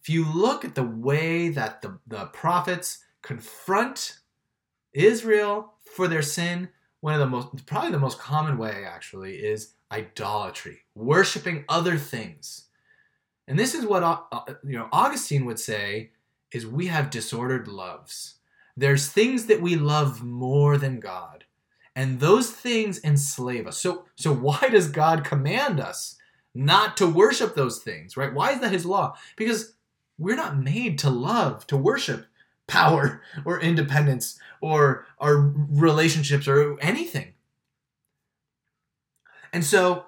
If 0.00 0.08
you 0.08 0.24
look 0.32 0.64
at 0.64 0.76
the 0.76 0.84
way 0.84 1.48
that 1.48 1.82
the, 1.82 1.98
the 2.06 2.26
prophets 2.26 3.00
confront 3.20 4.20
Israel 4.92 5.74
for 5.92 6.06
their 6.06 6.22
sin, 6.22 6.68
one 7.06 7.14
of 7.14 7.20
the 7.20 7.26
most, 7.26 7.64
probably 7.66 7.92
the 7.92 8.00
most 8.00 8.18
common 8.18 8.58
way 8.58 8.84
actually, 8.84 9.36
is 9.36 9.74
idolatry, 9.92 10.80
worshiping 10.96 11.64
other 11.68 11.96
things. 11.96 12.64
And 13.46 13.56
this 13.56 13.76
is 13.76 13.86
what 13.86 14.02
uh, 14.02 14.18
uh, 14.32 14.54
you 14.64 14.76
know 14.76 14.88
Augustine 14.90 15.44
would 15.44 15.60
say 15.60 16.10
is 16.50 16.66
we 16.66 16.88
have 16.88 17.10
disordered 17.10 17.68
loves. 17.68 18.38
There's 18.76 19.06
things 19.06 19.46
that 19.46 19.62
we 19.62 19.76
love 19.76 20.24
more 20.24 20.78
than 20.78 20.98
God. 20.98 21.44
And 21.94 22.18
those 22.18 22.50
things 22.50 22.98
enslave 23.04 23.68
us. 23.68 23.78
So 23.78 24.06
so 24.16 24.34
why 24.34 24.68
does 24.68 24.88
God 24.88 25.22
command 25.22 25.78
us 25.78 26.16
not 26.56 26.96
to 26.96 27.06
worship 27.06 27.54
those 27.54 27.78
things, 27.78 28.16
right? 28.16 28.34
Why 28.34 28.50
is 28.50 28.60
that 28.62 28.72
his 28.72 28.84
law? 28.84 29.14
Because 29.36 29.74
we're 30.18 30.34
not 30.34 30.58
made 30.58 30.98
to 31.00 31.10
love, 31.10 31.68
to 31.68 31.76
worship 31.76 32.26
power 32.66 33.22
or 33.44 33.60
independence 33.60 34.38
or 34.60 35.06
our 35.18 35.36
relationships 35.36 36.48
or 36.48 36.78
anything. 36.80 37.34
And 39.52 39.64
so 39.64 40.04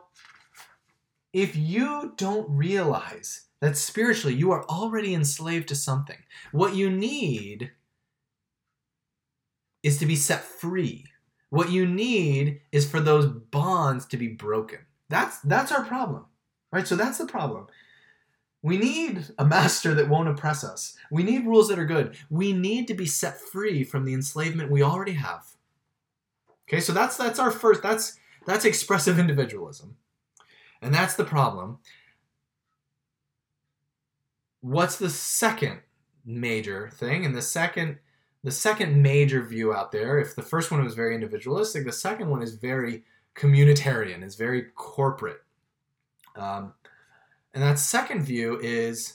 if 1.33 1.57
you 1.57 2.15
don't 2.17 2.49
realize 2.51 3.47
that 3.61 3.77
spiritually 3.77 4.35
you 4.35 4.51
are 4.51 4.65
already 4.67 5.15
enslaved 5.15 5.69
to 5.69 5.75
something, 5.75 6.19
what 6.53 6.75
you 6.75 6.91
need 6.91 7.73
is 9.83 9.99
to 9.99 10.07
be 10.07 10.17
set 10.17 10.43
free. 10.43 11.05
What 11.51 11.71
you 11.71 11.87
need 11.87 12.61
is 12.73 12.91
for 12.91 13.01
those 13.01 13.27
bonds 13.27 14.07
to 14.07 14.17
be 14.17 14.29
broken. 14.29 14.81
That's 15.09 15.39
that's 15.41 15.73
our 15.73 15.85
problem. 15.85 16.27
Right? 16.71 16.87
So 16.87 16.97
that's 16.97 17.19
the 17.19 17.27
problem. 17.27 17.69
We 18.63 18.77
need 18.77 19.25
a 19.39 19.45
master 19.45 19.95
that 19.95 20.09
won't 20.09 20.29
oppress 20.29 20.65
us. 20.65 20.97
We 21.11 21.23
need 21.23 21.47
rules 21.47 21.69
that 21.69 21.79
are 21.79 21.87
good. 21.87 22.17
We 22.29 22.53
need 22.53 22.89
to 22.89 22.95
be 22.95 23.07
set 23.07 23.41
free 23.41 23.85
from 23.85 24.05
the 24.05 24.15
enslavement 24.15 24.71
we 24.71 24.83
already 24.83 25.13
have. 25.13 25.47
Okay? 26.69 26.81
So 26.81 26.93
that's 26.93 27.17
that's 27.17 27.39
our 27.39 27.51
first 27.51 27.83
that's 27.83 28.19
that's 28.47 28.65
expressive 28.65 29.19
individualism. 29.19 29.97
And 30.83 30.95
that's 30.95 31.15
the 31.15 31.25
problem. 31.25 31.79
What's 34.61 34.97
the 34.97 35.11
second 35.11 35.81
major 36.25 36.91
thing? 36.91 37.25
And 37.25 37.35
the 37.35 37.43
second 37.43 37.99
the 38.45 38.51
second 38.51 39.01
major 39.01 39.43
view 39.43 39.73
out 39.73 39.93
there, 39.93 40.19
if 40.19 40.35
the 40.35 40.43
first 40.43 40.71
one 40.71 40.83
was 40.83 40.95
very 40.95 41.15
individualistic, 41.15 41.85
the 41.85 41.93
second 41.93 42.29
one 42.29 42.43
is 42.43 42.55
very 42.55 43.05
communitarian, 43.35 44.23
is 44.23 44.37
very 44.37 44.67
corporate. 44.75 45.43
Um, 46.37 46.73
and 47.59 47.67
that 47.67 47.81
second 47.81 48.23
view 48.23 48.61
is 48.63 49.15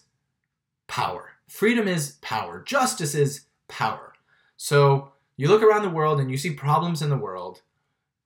power. 0.87 1.29
Freedom 1.47 1.87
is 1.87 2.17
power. 2.21 2.61
Justice 2.61 3.15
is 3.15 3.45
power. 3.69 4.11
So 4.57 5.13
you 5.37 5.47
look 5.47 5.63
around 5.63 5.83
the 5.83 5.89
world 5.89 6.19
and 6.19 6.29
you 6.29 6.35
see 6.35 6.51
problems 6.51 7.01
in 7.01 7.09
the 7.09 7.15
world. 7.15 7.61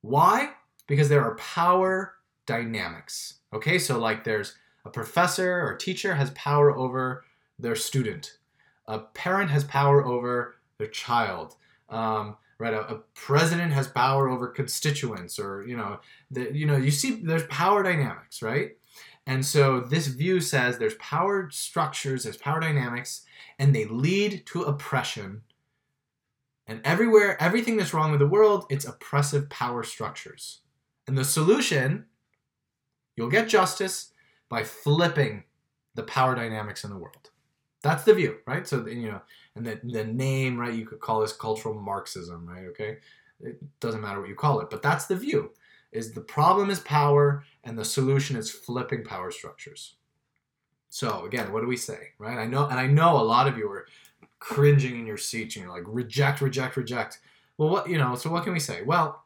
Why? 0.01 0.53
Because 0.87 1.09
there 1.09 1.23
are 1.23 1.35
power 1.35 2.15
dynamics. 2.47 3.41
Okay, 3.53 3.77
so 3.77 3.99
like 3.99 4.23
there's 4.23 4.55
a 4.85 4.89
professor 4.89 5.61
or 5.61 5.75
teacher 5.75 6.15
has 6.15 6.31
power 6.31 6.75
over 6.75 7.23
their 7.59 7.75
student. 7.75 8.39
A 8.87 8.97
parent 8.97 9.51
has 9.51 9.65
power 9.65 10.03
over 10.03 10.55
their 10.79 10.87
child. 10.87 11.57
Um, 11.89 12.37
right, 12.57 12.73
a, 12.73 12.79
a, 12.91 13.03
president 13.13 13.71
has 13.73 13.87
power 13.87 14.27
over 14.27 14.47
constituents, 14.47 15.37
or 15.37 15.63
you 15.67 15.77
know, 15.77 15.99
the, 16.31 16.51
you 16.51 16.65
know, 16.65 16.75
you 16.75 16.89
see 16.89 17.21
there's 17.23 17.45
power 17.45 17.83
dynamics, 17.83 18.41
right? 18.41 18.71
And 19.27 19.45
so 19.45 19.81
this 19.81 20.07
view 20.07 20.39
says 20.39 20.77
there's 20.77 20.95
power 20.95 21.49
structures, 21.51 22.23
there's 22.23 22.37
power 22.37 22.61
dynamics, 22.61 23.25
and 23.59 23.75
they 23.75 23.83
lead 23.83 24.45
to 24.47 24.63
oppression. 24.63 25.41
And 26.65 26.79
everywhere, 26.85 27.39
everything 27.41 27.75
that's 27.75 27.93
wrong 27.93 28.11
with 28.11 28.21
the 28.21 28.27
world, 28.27 28.65
it's 28.69 28.85
oppressive 28.85 29.49
power 29.49 29.83
structures. 29.83 30.61
And 31.07 31.17
the 31.17 31.25
solution, 31.25 32.05
you'll 33.17 33.29
get 33.29 33.49
justice 33.49 34.13
by 34.47 34.63
flipping 34.63 35.43
the 35.95 36.03
power 36.03 36.33
dynamics 36.33 36.85
in 36.85 36.89
the 36.89 36.97
world. 36.97 37.31
That's 37.83 38.05
the 38.05 38.13
view, 38.13 38.37
right? 38.47 38.65
So 38.65 38.87
you 38.87 39.11
know, 39.11 39.21
and 39.55 39.65
the 39.65 39.79
the 39.83 40.05
name, 40.05 40.57
right? 40.57 40.73
You 40.73 40.85
could 40.85 40.99
call 41.01 41.19
this 41.19 41.33
cultural 41.33 41.75
Marxism, 41.75 42.47
right? 42.47 42.65
Okay, 42.69 42.97
it 43.41 43.61
doesn't 43.81 44.01
matter 44.01 44.19
what 44.19 44.29
you 44.29 44.35
call 44.35 44.61
it, 44.61 44.69
but 44.69 44.81
that's 44.81 45.05
the 45.05 45.15
view 45.15 45.51
is 45.91 46.13
the 46.13 46.21
problem 46.21 46.69
is 46.69 46.79
power 46.81 47.43
and 47.63 47.77
the 47.77 47.85
solution 47.85 48.35
is 48.35 48.51
flipping 48.51 49.03
power 49.03 49.31
structures. 49.31 49.95
So 50.89 51.25
again, 51.25 51.51
what 51.51 51.61
do 51.61 51.67
we 51.67 51.77
say, 51.77 52.09
right? 52.17 52.37
I 52.37 52.45
know, 52.45 52.65
and 52.65 52.79
I 52.79 52.87
know 52.87 53.17
a 53.17 53.23
lot 53.23 53.47
of 53.47 53.57
you 53.57 53.69
are 53.69 53.87
cringing 54.39 54.99
in 54.99 55.05
your 55.05 55.17
seats 55.17 55.55
and 55.55 55.65
you're 55.65 55.73
like, 55.73 55.83
reject, 55.85 56.41
reject, 56.41 56.77
reject. 56.77 57.19
Well, 57.57 57.69
what 57.69 57.89
you 57.89 57.97
know? 57.97 58.15
So 58.15 58.29
what 58.29 58.43
can 58.43 58.53
we 58.53 58.59
say? 58.59 58.83
Well, 58.83 59.23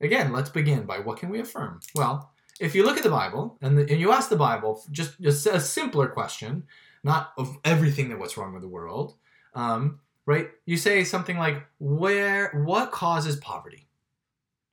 again, 0.00 0.32
let's 0.32 0.50
begin 0.50 0.84
by 0.84 0.98
what 0.98 1.18
can 1.18 1.30
we 1.30 1.40
affirm? 1.40 1.80
Well, 1.94 2.30
if 2.60 2.74
you 2.74 2.84
look 2.84 2.96
at 2.96 3.02
the 3.02 3.10
Bible 3.10 3.58
and, 3.60 3.76
the, 3.76 3.82
and 3.82 4.00
you 4.00 4.12
ask 4.12 4.28
the 4.28 4.36
Bible 4.36 4.82
just, 4.90 5.20
just 5.20 5.46
a 5.46 5.60
simpler 5.60 6.08
question, 6.08 6.64
not 7.02 7.32
of 7.36 7.56
everything 7.64 8.08
that 8.08 8.18
what's 8.18 8.36
wrong 8.36 8.52
with 8.52 8.62
the 8.62 8.68
world, 8.68 9.14
um, 9.54 10.00
right? 10.24 10.50
You 10.64 10.76
say 10.76 11.04
something 11.04 11.38
like, 11.38 11.62
where, 11.78 12.62
what 12.64 12.92
causes 12.92 13.36
poverty? 13.36 13.85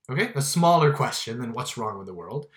Okay, 0.10 0.32
a 0.36 0.42
smaller 0.42 0.92
question 0.92 1.40
than 1.40 1.54
what's 1.54 1.78
wrong 1.78 1.98
with 1.98 2.08
the 2.08 2.14
world. 2.14 2.48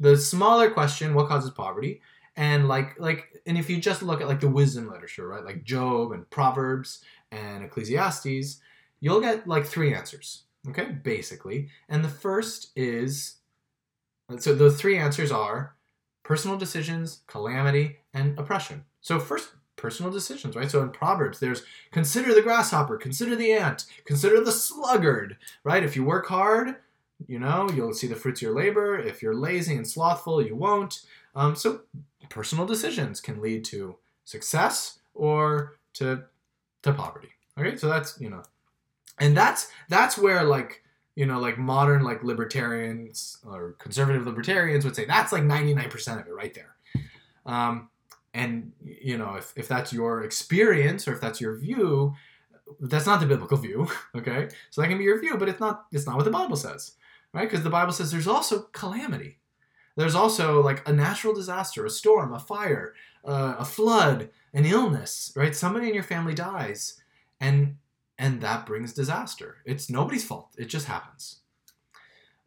The 0.00 0.16
smaller 0.16 0.70
question, 0.70 1.14
what 1.14 1.28
causes 1.28 1.50
poverty? 1.50 2.00
And 2.36 2.66
like 2.66 2.98
like 2.98 3.42
and 3.46 3.56
if 3.56 3.70
you 3.70 3.78
just 3.78 4.02
look 4.02 4.20
at 4.20 4.26
like 4.28 4.40
the 4.40 4.48
wisdom 4.48 4.90
literature, 4.90 5.28
right? 5.28 5.44
Like 5.44 5.64
Job 5.64 6.12
and 6.12 6.28
Proverbs 6.30 7.00
and 7.30 7.62
Ecclesiastes, 7.62 8.60
you'll 9.00 9.20
get 9.20 9.46
like 9.46 9.66
three 9.66 9.94
answers. 9.94 10.44
Okay, 10.68 10.86
basically. 11.02 11.68
And 11.88 12.04
the 12.04 12.08
first 12.08 12.70
is 12.74 13.36
so 14.38 14.54
the 14.54 14.70
three 14.70 14.98
answers 14.98 15.30
are 15.30 15.76
personal 16.22 16.56
decisions, 16.56 17.20
calamity, 17.26 17.98
and 18.14 18.36
oppression. 18.38 18.84
So 19.00 19.20
first 19.20 19.50
personal 19.76 20.10
decisions, 20.10 20.56
right? 20.56 20.70
So 20.70 20.82
in 20.82 20.90
Proverbs, 20.90 21.38
there's 21.38 21.62
consider 21.92 22.34
the 22.34 22.42
grasshopper, 22.42 22.96
consider 22.96 23.36
the 23.36 23.52
ant, 23.52 23.84
consider 24.06 24.42
the 24.42 24.52
sluggard, 24.52 25.36
right? 25.62 25.84
If 25.84 25.94
you 25.94 26.04
work 26.04 26.26
hard, 26.26 26.76
you 27.26 27.38
know, 27.38 27.68
you'll 27.74 27.94
see 27.94 28.06
the 28.06 28.16
fruits 28.16 28.40
of 28.40 28.42
your 28.42 28.54
labor. 28.54 28.98
If 28.98 29.22
you're 29.22 29.34
lazy 29.34 29.76
and 29.76 29.86
slothful, 29.86 30.44
you 30.44 30.56
won't. 30.56 31.02
Um, 31.34 31.56
so 31.56 31.80
personal 32.28 32.66
decisions 32.66 33.20
can 33.20 33.40
lead 33.40 33.64
to 33.66 33.96
success 34.24 34.98
or 35.14 35.76
to 35.94 36.24
to 36.82 36.92
poverty. 36.92 37.30
Okay, 37.58 37.76
so 37.76 37.88
that's 37.88 38.20
you 38.20 38.30
know, 38.30 38.42
and 39.18 39.36
that's 39.36 39.70
that's 39.88 40.18
where 40.18 40.44
like 40.44 40.82
you 41.14 41.26
know 41.26 41.38
like 41.38 41.58
modern 41.58 42.02
like 42.02 42.24
libertarians 42.24 43.38
or 43.46 43.72
conservative 43.78 44.26
libertarians 44.26 44.84
would 44.84 44.96
say 44.96 45.04
that's 45.04 45.32
like 45.32 45.44
99% 45.44 46.20
of 46.20 46.26
it 46.26 46.34
right 46.34 46.54
there. 46.54 46.76
Um, 47.46 47.88
and 48.34 48.72
you 48.82 49.16
know 49.16 49.34
if, 49.34 49.52
if 49.56 49.68
that's 49.68 49.92
your 49.92 50.24
experience 50.24 51.08
or 51.08 51.14
if 51.14 51.20
that's 51.20 51.40
your 51.40 51.56
view 51.56 52.12
that's 52.80 53.06
not 53.06 53.20
the 53.20 53.26
biblical 53.26 53.56
view 53.56 53.86
okay 54.14 54.48
so 54.70 54.82
that 54.82 54.88
can 54.88 54.98
be 54.98 55.04
your 55.04 55.20
view 55.20 55.38
but 55.38 55.48
it's 55.48 55.60
not 55.60 55.86
it's 55.92 56.06
not 56.06 56.16
what 56.16 56.24
the 56.24 56.30
bible 56.30 56.56
says 56.56 56.92
right? 57.34 57.50
Because 57.50 57.64
the 57.64 57.70
Bible 57.70 57.92
says 57.92 58.10
there's 58.10 58.28
also 58.28 58.68
calamity. 58.72 59.38
There's 59.96 60.14
also 60.14 60.62
like 60.62 60.88
a 60.88 60.92
natural 60.92 61.34
disaster, 61.34 61.84
a 61.84 61.90
storm, 61.90 62.32
a 62.32 62.38
fire, 62.38 62.94
uh, 63.24 63.56
a 63.58 63.64
flood, 63.64 64.30
an 64.52 64.64
illness, 64.64 65.32
right? 65.36 65.54
Somebody 65.54 65.88
in 65.88 65.94
your 65.94 66.02
family 66.02 66.34
dies, 66.34 67.00
and 67.40 67.76
and 68.18 68.40
that 68.40 68.64
brings 68.64 68.92
disaster. 68.92 69.58
It's 69.64 69.90
nobody's 69.90 70.24
fault. 70.24 70.54
It 70.56 70.66
just 70.66 70.86
happens. 70.86 71.40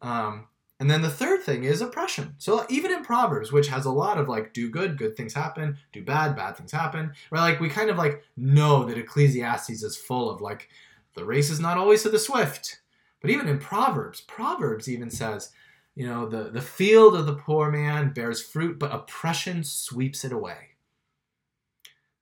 Um, 0.00 0.48
and 0.80 0.90
then 0.90 1.02
the 1.02 1.10
third 1.10 1.42
thing 1.42 1.64
is 1.64 1.82
oppression. 1.82 2.34
So 2.38 2.64
even 2.70 2.92
in 2.92 3.04
Proverbs, 3.04 3.50
which 3.50 3.68
has 3.68 3.84
a 3.84 3.90
lot 3.90 4.16
of 4.16 4.28
like 4.28 4.52
do 4.52 4.70
good, 4.70 4.96
good 4.96 5.16
things 5.16 5.34
happen, 5.34 5.76
do 5.92 6.04
bad, 6.04 6.36
bad 6.36 6.56
things 6.56 6.72
happen, 6.72 7.12
right? 7.30 7.40
Like 7.40 7.60
we 7.60 7.68
kind 7.68 7.90
of 7.90 7.98
like 7.98 8.22
know 8.36 8.84
that 8.84 8.96
Ecclesiastes 8.96 9.82
is 9.82 9.96
full 9.96 10.30
of 10.30 10.40
like 10.40 10.68
the 11.14 11.24
race 11.24 11.50
is 11.50 11.60
not 11.60 11.76
always 11.76 12.02
to 12.04 12.10
the 12.10 12.18
swift, 12.18 12.80
but 13.20 13.30
even 13.30 13.48
in 13.48 13.58
Proverbs, 13.58 14.20
Proverbs 14.20 14.88
even 14.88 15.10
says, 15.10 15.50
you 15.94 16.06
know, 16.06 16.28
the, 16.28 16.44
the 16.44 16.62
field 16.62 17.16
of 17.16 17.26
the 17.26 17.34
poor 17.34 17.70
man 17.70 18.12
bears 18.12 18.40
fruit, 18.40 18.78
but 18.78 18.94
oppression 18.94 19.64
sweeps 19.64 20.24
it 20.24 20.32
away. 20.32 20.76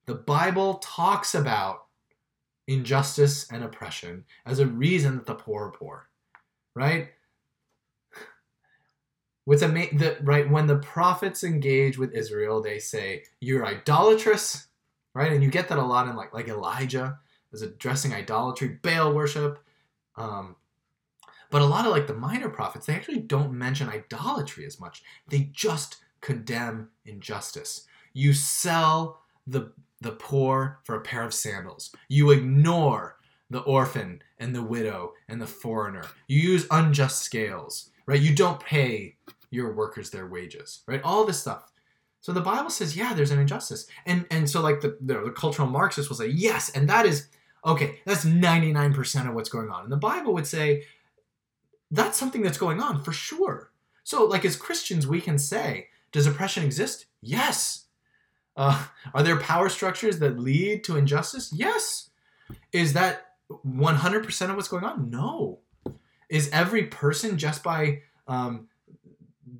The 0.06 0.14
Bible 0.14 0.74
talks 0.74 1.34
about 1.34 1.86
injustice 2.66 3.50
and 3.50 3.62
oppression 3.62 4.24
as 4.44 4.58
a 4.58 4.66
reason 4.66 5.16
that 5.16 5.26
the 5.26 5.34
poor 5.34 5.66
are 5.66 5.72
poor, 5.72 6.08
right? 6.74 7.10
What's 9.44 9.62
ama- 9.62 9.92
the, 9.92 10.16
right 10.22 10.50
when 10.50 10.66
the 10.66 10.78
prophets 10.78 11.44
engage 11.44 11.98
with 11.98 12.14
Israel, 12.14 12.60
they 12.60 12.78
say 12.78 13.24
you're 13.40 13.66
idolatrous, 13.66 14.66
right? 15.14 15.32
And 15.32 15.42
you 15.42 15.50
get 15.50 15.68
that 15.68 15.78
a 15.78 15.84
lot 15.84 16.08
in 16.08 16.16
like 16.16 16.34
like 16.34 16.48
Elijah 16.48 17.18
is 17.52 17.62
addressing 17.62 18.12
idolatry, 18.12 18.78
Baal 18.82 19.12
worship. 19.12 19.58
Um, 20.16 20.56
but 21.50 21.62
a 21.62 21.66
lot 21.66 21.86
of 21.86 21.92
like 21.92 22.06
the 22.06 22.14
minor 22.14 22.48
prophets, 22.48 22.86
they 22.86 22.94
actually 22.94 23.20
don't 23.20 23.52
mention 23.52 23.88
idolatry 23.88 24.66
as 24.66 24.80
much. 24.80 25.02
They 25.28 25.50
just 25.52 25.98
condemn 26.20 26.90
injustice. 27.04 27.86
You 28.12 28.32
sell 28.32 29.20
the 29.46 29.72
the 30.00 30.12
poor 30.12 30.80
for 30.84 30.96
a 30.96 31.00
pair 31.00 31.22
of 31.22 31.32
sandals. 31.32 31.94
You 32.08 32.30
ignore 32.30 33.16
the 33.48 33.60
orphan 33.60 34.22
and 34.38 34.54
the 34.54 34.62
widow 34.62 35.12
and 35.28 35.40
the 35.40 35.46
foreigner. 35.46 36.04
You 36.26 36.40
use 36.40 36.66
unjust 36.70 37.22
scales, 37.22 37.90
right? 38.06 38.20
You 38.20 38.34
don't 38.34 38.60
pay 38.60 39.16
your 39.50 39.72
workers 39.72 40.10
their 40.10 40.26
wages, 40.26 40.82
right? 40.86 41.02
All 41.02 41.24
this 41.24 41.40
stuff. 41.40 41.72
So 42.20 42.32
the 42.32 42.40
Bible 42.40 42.70
says, 42.70 42.96
yeah, 42.96 43.14
there's 43.14 43.30
an 43.30 43.38
injustice. 43.38 43.86
And 44.04 44.26
and 44.30 44.50
so 44.50 44.60
like 44.60 44.80
the, 44.80 44.98
the, 45.00 45.20
the 45.20 45.30
cultural 45.30 45.68
Marxist 45.68 46.08
will 46.08 46.16
say, 46.16 46.28
yes, 46.28 46.70
and 46.70 46.88
that 46.88 47.06
is 47.06 47.28
okay, 47.64 47.98
that's 48.04 48.24
99% 48.24 49.28
of 49.28 49.34
what's 49.34 49.48
going 49.48 49.70
on. 49.70 49.82
And 49.84 49.92
the 49.92 49.96
Bible 49.96 50.32
would 50.34 50.46
say, 50.46 50.84
that's 51.90 52.18
something 52.18 52.42
that's 52.42 52.58
going 52.58 52.80
on 52.80 53.02
for 53.02 53.12
sure. 53.12 53.70
So, 54.04 54.24
like 54.24 54.44
as 54.44 54.56
Christians, 54.56 55.06
we 55.06 55.20
can 55.20 55.38
say, 55.38 55.88
does 56.12 56.26
oppression 56.26 56.64
exist? 56.64 57.06
Yes. 57.20 57.86
Uh, 58.56 58.86
are 59.12 59.22
there 59.22 59.38
power 59.38 59.68
structures 59.68 60.18
that 60.20 60.38
lead 60.38 60.84
to 60.84 60.96
injustice? 60.96 61.52
Yes. 61.52 62.10
Is 62.72 62.92
that 62.94 63.32
100% 63.50 64.50
of 64.50 64.56
what's 64.56 64.68
going 64.68 64.84
on? 64.84 65.10
No. 65.10 65.60
Is 66.28 66.48
every 66.50 66.84
person 66.84 67.38
just 67.38 67.62
by 67.62 68.02
um, 68.26 68.68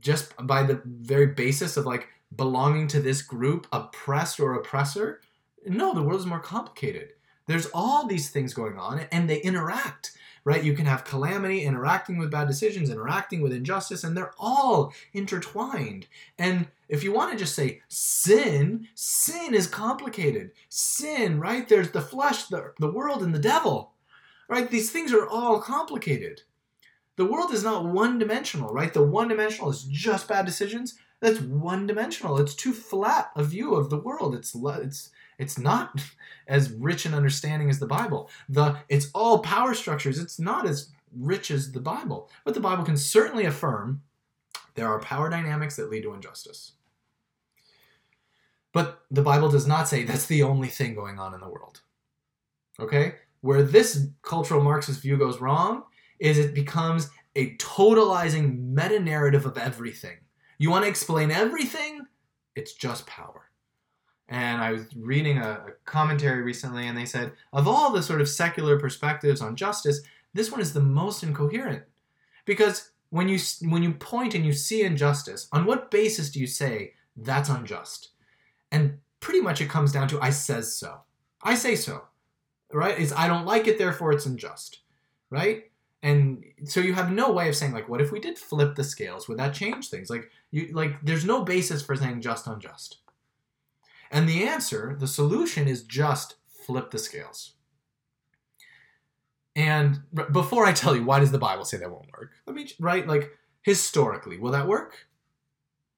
just 0.01 0.35
by 0.47 0.65
the 0.65 0.83
very 0.85 1.27
basis 1.27 1.77
of 1.77 1.87
like 1.87 2.09
belonging 2.35 2.89
to 2.89 3.01
this 3.01 3.23
group 3.23 3.67
oppressed 3.73 4.41
or 4.41 4.55
oppressor? 4.55 5.21
No, 5.65 5.95
the 5.95 6.03
world 6.03 6.21
is 6.21 6.27
more 6.27 6.41
complicated. 6.41 7.11
There's 7.47 7.67
all 7.73 8.07
these 8.07 8.31
things 8.31 8.55
going 8.55 8.79
on 8.79 9.01
and 9.13 9.31
they 9.31 9.41
interact 9.41 10.16
right? 10.47 10.63
You 10.63 10.75
can 10.75 10.87
have 10.87 11.05
calamity 11.05 11.63
interacting 11.63 12.19
with 12.19 12.31
bad 12.31 12.47
decisions, 12.47 12.89
interacting 12.89 13.41
with 13.41 13.53
injustice, 13.53 14.05
and 14.05 14.17
they're 14.17 14.33
all 14.39 14.93
intertwined. 15.13 16.07
And 16.39 16.69
if 16.89 17.03
you 17.03 17.13
want 17.13 17.33
to 17.33 17.37
just 17.37 17.57
say 17.57 17.83
sin, 17.89 18.87
sin 18.95 19.55
is 19.55 19.67
complicated. 19.67 20.53
Sin, 20.69 21.41
right? 21.41 21.69
There's 21.69 21.91
the 21.91 22.01
flesh, 22.01 22.45
the, 22.45 22.73
the 22.79 22.93
world, 22.93 23.25
and 23.25 23.35
the 23.35 23.41
devil, 23.41 23.95
right? 24.49 24.71
These 24.71 24.93
things 24.93 25.13
are 25.13 25.27
all 25.27 25.61
complicated. 25.61 26.43
The 27.17 27.27
world 27.27 27.53
is 27.53 27.65
not 27.65 27.85
one 27.85 28.21
dimensional, 28.21 28.73
right? 28.73 28.95
The 28.95 29.03
one 29.03 29.27
dimensional 29.27 29.71
is 29.71 29.83
just 29.83 30.29
bad 30.29 30.47
decisions. 30.47 30.95
That's 31.19 31.41
one 31.41 31.89
dimensional. 31.89 32.39
It's 32.39 32.55
too 32.55 32.73
flat 32.73 33.33
a 33.35 33.43
view 33.43 33.75
of 33.75 33.91
the 33.91 33.99
world. 33.99 34.37
It's 34.37 34.55
it's 34.55 35.11
it's 35.39 35.59
not 35.59 36.01
as 36.49 36.73
rich 36.73 37.07
in 37.07 37.15
understanding 37.15 37.71
as 37.71 37.79
the 37.79 37.87
Bible. 37.87 38.31
The 38.49 38.79
it's 38.89 39.11
all 39.15 39.41
power 39.41 39.75
structures. 39.75 40.19
It's 40.19 40.39
not 40.39 40.67
as 40.67 40.93
rich 41.17 41.51
as 41.51 41.73
the 41.73 41.81
Bible. 41.81 42.31
But 42.45 42.55
the 42.55 42.61
Bible 42.61 42.85
can 42.85 42.97
certainly 42.97 43.47
affirm 43.47 44.03
there 44.75 44.89
are 44.89 45.01
power 45.01 45.31
dynamics 45.31 45.77
that 45.77 45.91
lead 45.91 46.03
to 46.03 46.13
injustice. 46.13 46.73
But 48.73 49.05
the 49.11 49.23
Bible 49.23 49.49
does 49.49 49.67
not 49.67 49.89
say 49.89 50.05
that's 50.05 50.27
the 50.27 50.43
only 50.43 50.69
thing 50.69 50.95
going 50.95 51.19
on 51.19 51.33
in 51.33 51.41
the 51.41 51.49
world. 51.49 51.81
Okay? 52.79 53.15
Where 53.41 53.63
this 53.63 54.09
cultural 54.23 54.63
Marxist 54.63 55.01
view 55.01 55.17
goes 55.17 55.41
wrong 55.41 55.85
is 56.19 56.39
it 56.39 56.55
becomes 56.55 57.09
a 57.37 57.57
totalizing 57.57 58.75
meta 58.75 59.01
narrative 59.01 59.47
of 59.47 59.57
everything. 59.57 60.17
You 60.59 60.71
want 60.71 60.85
to 60.85 60.91
explain 60.91 61.31
everything? 61.31 62.03
It's 62.55 62.75
just 62.75 63.07
power. 63.07 63.46
And 64.29 64.61
I 64.61 64.73
was 64.73 64.87
reading 64.97 65.39
a, 65.39 65.51
a, 65.51 65.73
commentary 65.85 66.43
recently, 66.43 66.89
and 66.89 66.99
they 66.99 67.05
said, 67.05 67.33
of 67.53 67.69
all 67.69 67.93
the 67.93 68.03
sort 68.03 68.21
of 68.21 68.29
secular 68.29 68.79
perspectives 68.79 69.41
on 69.41 69.55
justice, 69.55 70.01
this 70.35 70.51
one 70.51 70.61
is 70.61 70.73
the 70.73 70.81
most 70.81 71.23
incoherent. 71.23 71.85
Because 72.45 72.91
when 73.11 73.29
you 73.29 73.39
when 73.63 73.83
you 73.83 73.93
point 73.93 74.35
and 74.35 74.45
you 74.45 74.53
see 74.53 74.83
injustice, 74.83 75.49
on 75.53 75.65
what 75.65 75.91
basis 75.91 76.31
do 76.31 76.41
you 76.41 76.47
say 76.47 76.95
that's 77.17 77.49
unjust? 77.49 78.11
And 78.73 78.99
pretty 79.21 79.41
much 79.41 79.61
it 79.61 79.71
comes 79.71 79.93
down 79.93 80.09
to 80.09 80.21
I 80.21 80.31
says 80.31 80.75
so. 80.75 81.01
I 81.43 81.55
say 81.55 81.77
so. 81.77 82.05
Right? 82.73 82.99
Is 82.99 83.13
I 83.13 83.29
don't 83.29 83.47
like 83.47 83.69
it, 83.69 83.79
therefore 83.79 84.13
it's 84.13 84.27
unjust. 84.27 84.81
Right? 85.31 85.71
And 86.03 86.45
so 86.65 86.81
you 86.81 86.95
have 86.95 87.11
no 87.11 87.33
way 87.33 87.49
of 87.49 87.57
saying 87.57 87.73
like, 87.73 87.89
what 87.89 88.01
if 88.01 88.13
we 88.13 88.21
did 88.21 88.39
flip 88.39 88.75
the 88.75 88.85
scales? 88.85 89.29
Would 89.29 89.39
that 89.39 89.55
change 89.55 89.89
things? 89.89 90.11
Like 90.11 90.31
you 90.51 90.71
like 90.73 91.01
there's 91.03 91.25
no 91.25 91.43
basis 91.43 91.83
for 91.83 91.97
saying 91.97 92.21
just 92.21 92.47
unjust. 92.47 92.99
And 94.11 94.29
the 94.29 94.45
answer, 94.45 94.97
the 94.99 95.07
solution 95.07 95.69
is 95.69 95.83
just 95.83 96.37
flip 96.49 96.91
the 96.91 96.99
scales. 96.99 97.53
And 99.55 100.01
before 100.33 100.67
I 100.67 100.73
tell 100.73 100.95
you 100.95 101.03
why 101.03 101.19
does 101.19 101.33
the 101.33 101.39
Bible 101.39 101.65
say 101.65 101.79
that 101.79 101.91
won't 101.91 102.13
work, 102.13 102.33
let 102.47 102.55
me 102.55 102.71
right 102.79 103.07
like 103.07 103.31
historically, 103.63 104.39
will 104.39 104.53
that 104.53 104.69
work? 104.69 105.09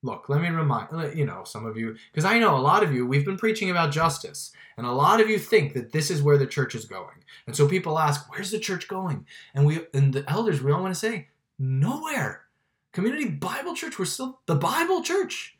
Look, 0.02 0.28
let 0.28 0.40
me 0.40 0.48
remind 0.48 1.16
you 1.18 1.26
know 1.26 1.42
some 1.42 1.66
of 1.66 1.76
you 1.76 1.96
because 2.12 2.24
I 2.24 2.38
know 2.38 2.56
a 2.56 2.60
lot 2.60 2.84
of 2.84 2.94
you 2.94 3.04
we've 3.04 3.24
been 3.24 3.36
preaching 3.36 3.70
about 3.70 3.90
justice 3.90 4.52
and 4.76 4.86
a 4.86 4.92
lot 4.92 5.20
of 5.20 5.28
you 5.28 5.40
think 5.40 5.74
that 5.74 5.90
this 5.90 6.08
is 6.08 6.22
where 6.22 6.38
the 6.38 6.46
church 6.46 6.76
is 6.76 6.84
going. 6.84 7.24
And 7.48 7.56
so 7.56 7.66
people 7.66 7.98
ask, 7.98 8.30
"Where's 8.30 8.52
the 8.52 8.60
church 8.60 8.86
going?" 8.86 9.26
And 9.54 9.66
we 9.66 9.86
and 9.92 10.12
the 10.12 10.30
elders 10.30 10.62
we 10.62 10.70
all 10.70 10.82
want 10.82 10.94
to 10.94 11.00
say, 11.00 11.28
"Nowhere." 11.58 12.44
Community 12.92 13.28
Bible 13.28 13.74
Church, 13.74 13.98
we're 13.98 14.04
still 14.04 14.40
the 14.46 14.54
Bible 14.54 15.02
Church. 15.02 15.57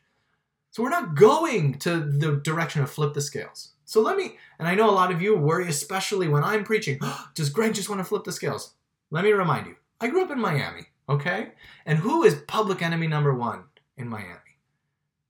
So 0.71 0.83
we're 0.83 0.89
not 0.89 1.15
going 1.15 1.79
to 1.79 1.99
the 1.99 2.37
direction 2.43 2.81
of 2.81 2.91
flip 2.91 3.13
the 3.13 3.21
scales. 3.21 3.73
So 3.85 4.01
let 4.01 4.17
me, 4.17 4.37
and 4.59 4.67
I 4.67 4.75
know 4.75 4.89
a 4.89 4.91
lot 4.91 5.11
of 5.11 5.21
you 5.21 5.35
worry, 5.35 5.67
especially 5.67 6.27
when 6.27 6.43
I'm 6.43 6.63
preaching, 6.63 6.99
does 7.33 7.49
Greg 7.49 7.73
just 7.73 7.89
want 7.89 7.99
to 7.99 8.05
flip 8.05 8.23
the 8.23 8.31
scales? 8.31 8.75
Let 9.09 9.23
me 9.23 9.31
remind 9.31 9.65
you, 9.65 9.75
I 9.99 10.07
grew 10.07 10.23
up 10.23 10.31
in 10.31 10.39
Miami, 10.39 10.85
okay? 11.09 11.53
And 11.85 11.97
who 11.97 12.23
is 12.23 12.43
public 12.47 12.83
enemy 12.83 13.07
number 13.07 13.33
one 13.33 13.63
in 13.97 14.07
Miami? 14.07 14.59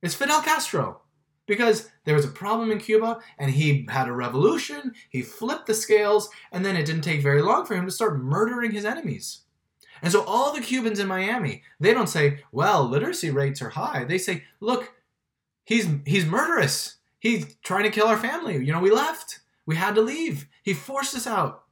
It's 0.02 0.15
Fidel 0.15 0.41
Castro. 0.41 1.02
Because 1.45 1.89
there 2.06 2.13
was 2.13 2.25
a 2.25 2.30
problem 2.30 2.69
in 2.69 2.78
Cuba 2.78 3.19
and 3.39 3.49
he 3.49 3.88
had 3.89 4.08
a 4.08 4.12
revolution, 4.12 4.93
he 5.10 5.23
flipped 5.23 5.65
the 5.65 5.73
scales, 5.73 6.30
and 6.52 6.63
then 6.63 6.75
it 6.75 6.86
didn't 6.86 7.02
take 7.02 7.23
very 7.23 7.41
long 7.41 7.65
for 7.65 7.75
him 7.75 7.86
to 7.86 7.91
start 7.91 8.21
murdering 8.21 8.71
his 8.71 8.86
enemies. 8.86 9.41
And 10.04 10.12
so 10.12 10.23
all 10.25 10.54
the 10.54 10.62
Cubans 10.62 10.99
in 10.99 11.08
Miami, 11.08 11.63
they 11.80 11.93
don't 11.93 12.08
say, 12.08 12.43
well, 12.52 12.88
literacy 12.88 13.32
rates 13.32 13.62
are 13.62 13.69
high. 13.69 14.04
They 14.04 14.19
say, 14.19 14.43
look, 14.60 14.93
he's 15.69 15.88
he's 16.05 16.25
murderous. 16.25 16.97
He's 17.19 17.55
trying 17.63 17.84
to 17.84 17.91
kill 17.91 18.08
our 18.08 18.17
family. 18.17 18.55
You 18.55 18.73
know, 18.73 18.79
we 18.79 18.91
left. 18.91 19.39
We 19.67 19.75
had 19.75 19.93
to 19.95 20.01
leave. 20.01 20.47
He 20.63 20.73
forced 20.73 21.15
us 21.15 21.27
out. 21.27 21.63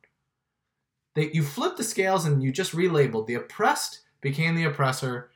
They, 1.15 1.31
you 1.31 1.41
flip 1.41 1.77
the 1.77 1.83
scales 1.83 2.25
and 2.25 2.43
you 2.43 2.51
just 2.51 2.73
relabeled. 2.73 3.25
The 3.25 3.33
oppressed 3.33 4.01
became 4.21 4.55
the 4.55 4.65
oppressor. 4.65 5.31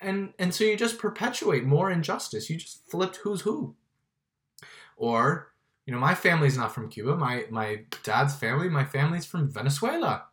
And, 0.00 0.32
and 0.38 0.54
so 0.54 0.62
you 0.62 0.76
just 0.76 0.98
perpetuate 0.98 1.64
more 1.64 1.90
injustice. 1.90 2.48
You 2.48 2.56
just 2.56 2.88
flipped 2.88 3.16
who's 3.16 3.40
who. 3.40 3.74
Or, 4.96 5.52
you 5.86 5.92
know, 5.92 5.98
my 5.98 6.14
family's 6.14 6.56
not 6.56 6.72
from 6.72 6.88
Cuba. 6.88 7.16
My, 7.16 7.46
my 7.50 7.80
dad's 8.04 8.36
family, 8.36 8.68
my 8.68 8.84
family's 8.84 9.26
from 9.26 9.50
Venezuela. 9.50 10.26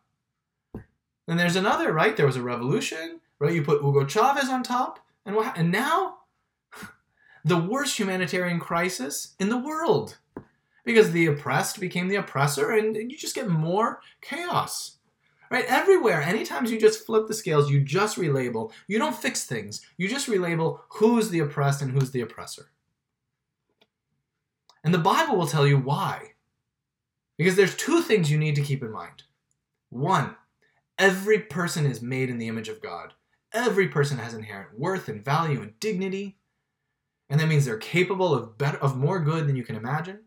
And 1.26 1.36
there's 1.36 1.56
another, 1.56 1.92
right? 1.92 2.16
There 2.16 2.26
was 2.26 2.36
a 2.36 2.42
revolution, 2.42 3.20
right? 3.40 3.54
You 3.54 3.62
put 3.62 3.82
Hugo 3.82 4.06
Chavez 4.06 4.48
on 4.48 4.62
top. 4.62 5.00
And, 5.24 5.34
what, 5.34 5.58
and 5.58 5.72
now 5.72 6.15
the 7.46 7.56
worst 7.56 7.96
humanitarian 7.96 8.58
crisis 8.58 9.36
in 9.38 9.48
the 9.48 9.56
world. 9.56 10.18
Because 10.84 11.12
the 11.12 11.26
oppressed 11.26 11.78
became 11.78 12.08
the 12.08 12.16
oppressor 12.16 12.72
and 12.72 12.96
you 12.96 13.16
just 13.16 13.36
get 13.36 13.48
more 13.48 14.00
chaos. 14.20 14.96
Right? 15.48 15.64
Everywhere 15.68 16.20
anytime 16.20 16.66
you 16.66 16.78
just 16.78 17.06
flip 17.06 17.28
the 17.28 17.34
scales 17.34 17.70
you 17.70 17.80
just 17.80 18.18
relabel. 18.18 18.72
You 18.88 18.98
don't 18.98 19.14
fix 19.14 19.44
things. 19.44 19.80
You 19.96 20.08
just 20.08 20.28
relabel 20.28 20.80
who's 20.88 21.30
the 21.30 21.38
oppressed 21.38 21.82
and 21.82 21.92
who's 21.92 22.10
the 22.10 22.20
oppressor. 22.20 22.70
And 24.82 24.92
the 24.92 24.98
bible 24.98 25.36
will 25.36 25.46
tell 25.46 25.68
you 25.68 25.78
why. 25.78 26.32
Because 27.38 27.54
there's 27.54 27.76
two 27.76 28.02
things 28.02 28.30
you 28.30 28.38
need 28.38 28.56
to 28.56 28.62
keep 28.62 28.82
in 28.82 28.90
mind. 28.90 29.22
One 29.88 30.34
every 30.98 31.38
person 31.38 31.86
is 31.86 32.02
made 32.02 32.28
in 32.28 32.38
the 32.38 32.48
image 32.48 32.68
of 32.68 32.82
god. 32.82 33.12
Every 33.52 33.86
person 33.86 34.18
has 34.18 34.34
inherent 34.34 34.76
worth 34.76 35.08
and 35.08 35.24
value 35.24 35.62
and 35.62 35.78
dignity 35.78 36.38
and 37.28 37.40
that 37.40 37.48
means 37.48 37.64
they're 37.64 37.78
capable 37.78 38.34
of 38.34 38.56
better 38.58 38.78
of 38.78 38.96
more 38.96 39.20
good 39.20 39.46
than 39.46 39.56
you 39.56 39.64
can 39.64 39.76
imagine. 39.76 40.20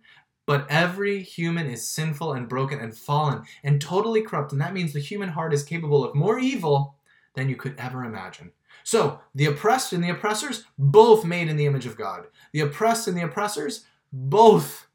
But 0.45 0.65
every 0.69 1.21
human 1.21 1.67
is 1.67 1.87
sinful 1.87 2.33
and 2.33 2.49
broken 2.49 2.79
and 2.79 2.97
fallen 2.97 3.43
and 3.63 3.79
totally 3.79 4.23
corrupt, 4.23 4.51
and 4.51 4.59
that 4.61 4.73
means 4.73 4.93
the 4.93 4.99
human 4.99 5.29
heart 5.29 5.53
is 5.53 5.63
capable 5.63 6.03
of 6.03 6.15
more 6.15 6.39
evil 6.39 6.95
than 7.35 7.49
you 7.49 7.55
could 7.55 7.75
ever 7.77 8.03
imagine. 8.03 8.51
So, 8.83 9.19
the 9.35 9.45
oppressed 9.45 9.93
and 9.93 10.03
the 10.03 10.09
oppressors, 10.09 10.65
both 10.77 11.23
made 11.23 11.49
in 11.49 11.57
the 11.57 11.65
image 11.65 11.85
of 11.85 11.97
God. 11.97 12.25
The 12.53 12.61
oppressed 12.61 13.07
and 13.07 13.15
the 13.15 13.25
oppressors, 13.25 13.85
both 14.11 14.87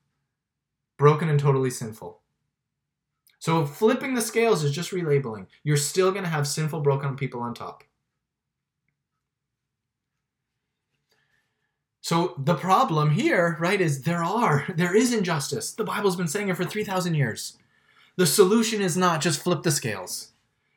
broken 0.97 1.29
and 1.29 1.39
totally 1.39 1.71
sinful. 1.71 2.21
So, 3.39 3.65
flipping 3.67 4.15
the 4.15 4.23
scales 4.23 4.65
is 4.65 4.73
just 4.73 4.91
relabeling. 4.91 5.47
You're 5.63 5.77
still 5.77 6.11
going 6.11 6.25
to 6.25 6.31
have 6.31 6.49
sinful, 6.49 6.81
broken 6.81 7.15
people 7.15 7.41
on 7.41 7.55
top. 7.55 7.85
So 12.05 12.35
the 12.37 12.55
problem 12.55 13.13
here, 13.13 13.57
right, 13.59 13.81
is 13.81 14.03
there 14.03 14.23
are, 14.23 14.67
there 14.77 14.95
is 14.95 15.11
injustice. 15.11 15.73
The 15.73 15.85
Bible's 15.85 16.17
been 16.17 16.29
saying 16.29 16.51
it 16.51 16.57
for 16.59 16.67
3,000 16.67 17.15
years. 17.15 17.57
The 18.17 18.27
solution 18.27 18.83
is 18.83 18.95
not 18.95 19.23
just 19.23 19.43
flip 19.43 19.63
the 19.63 19.71
scales, 19.71 20.33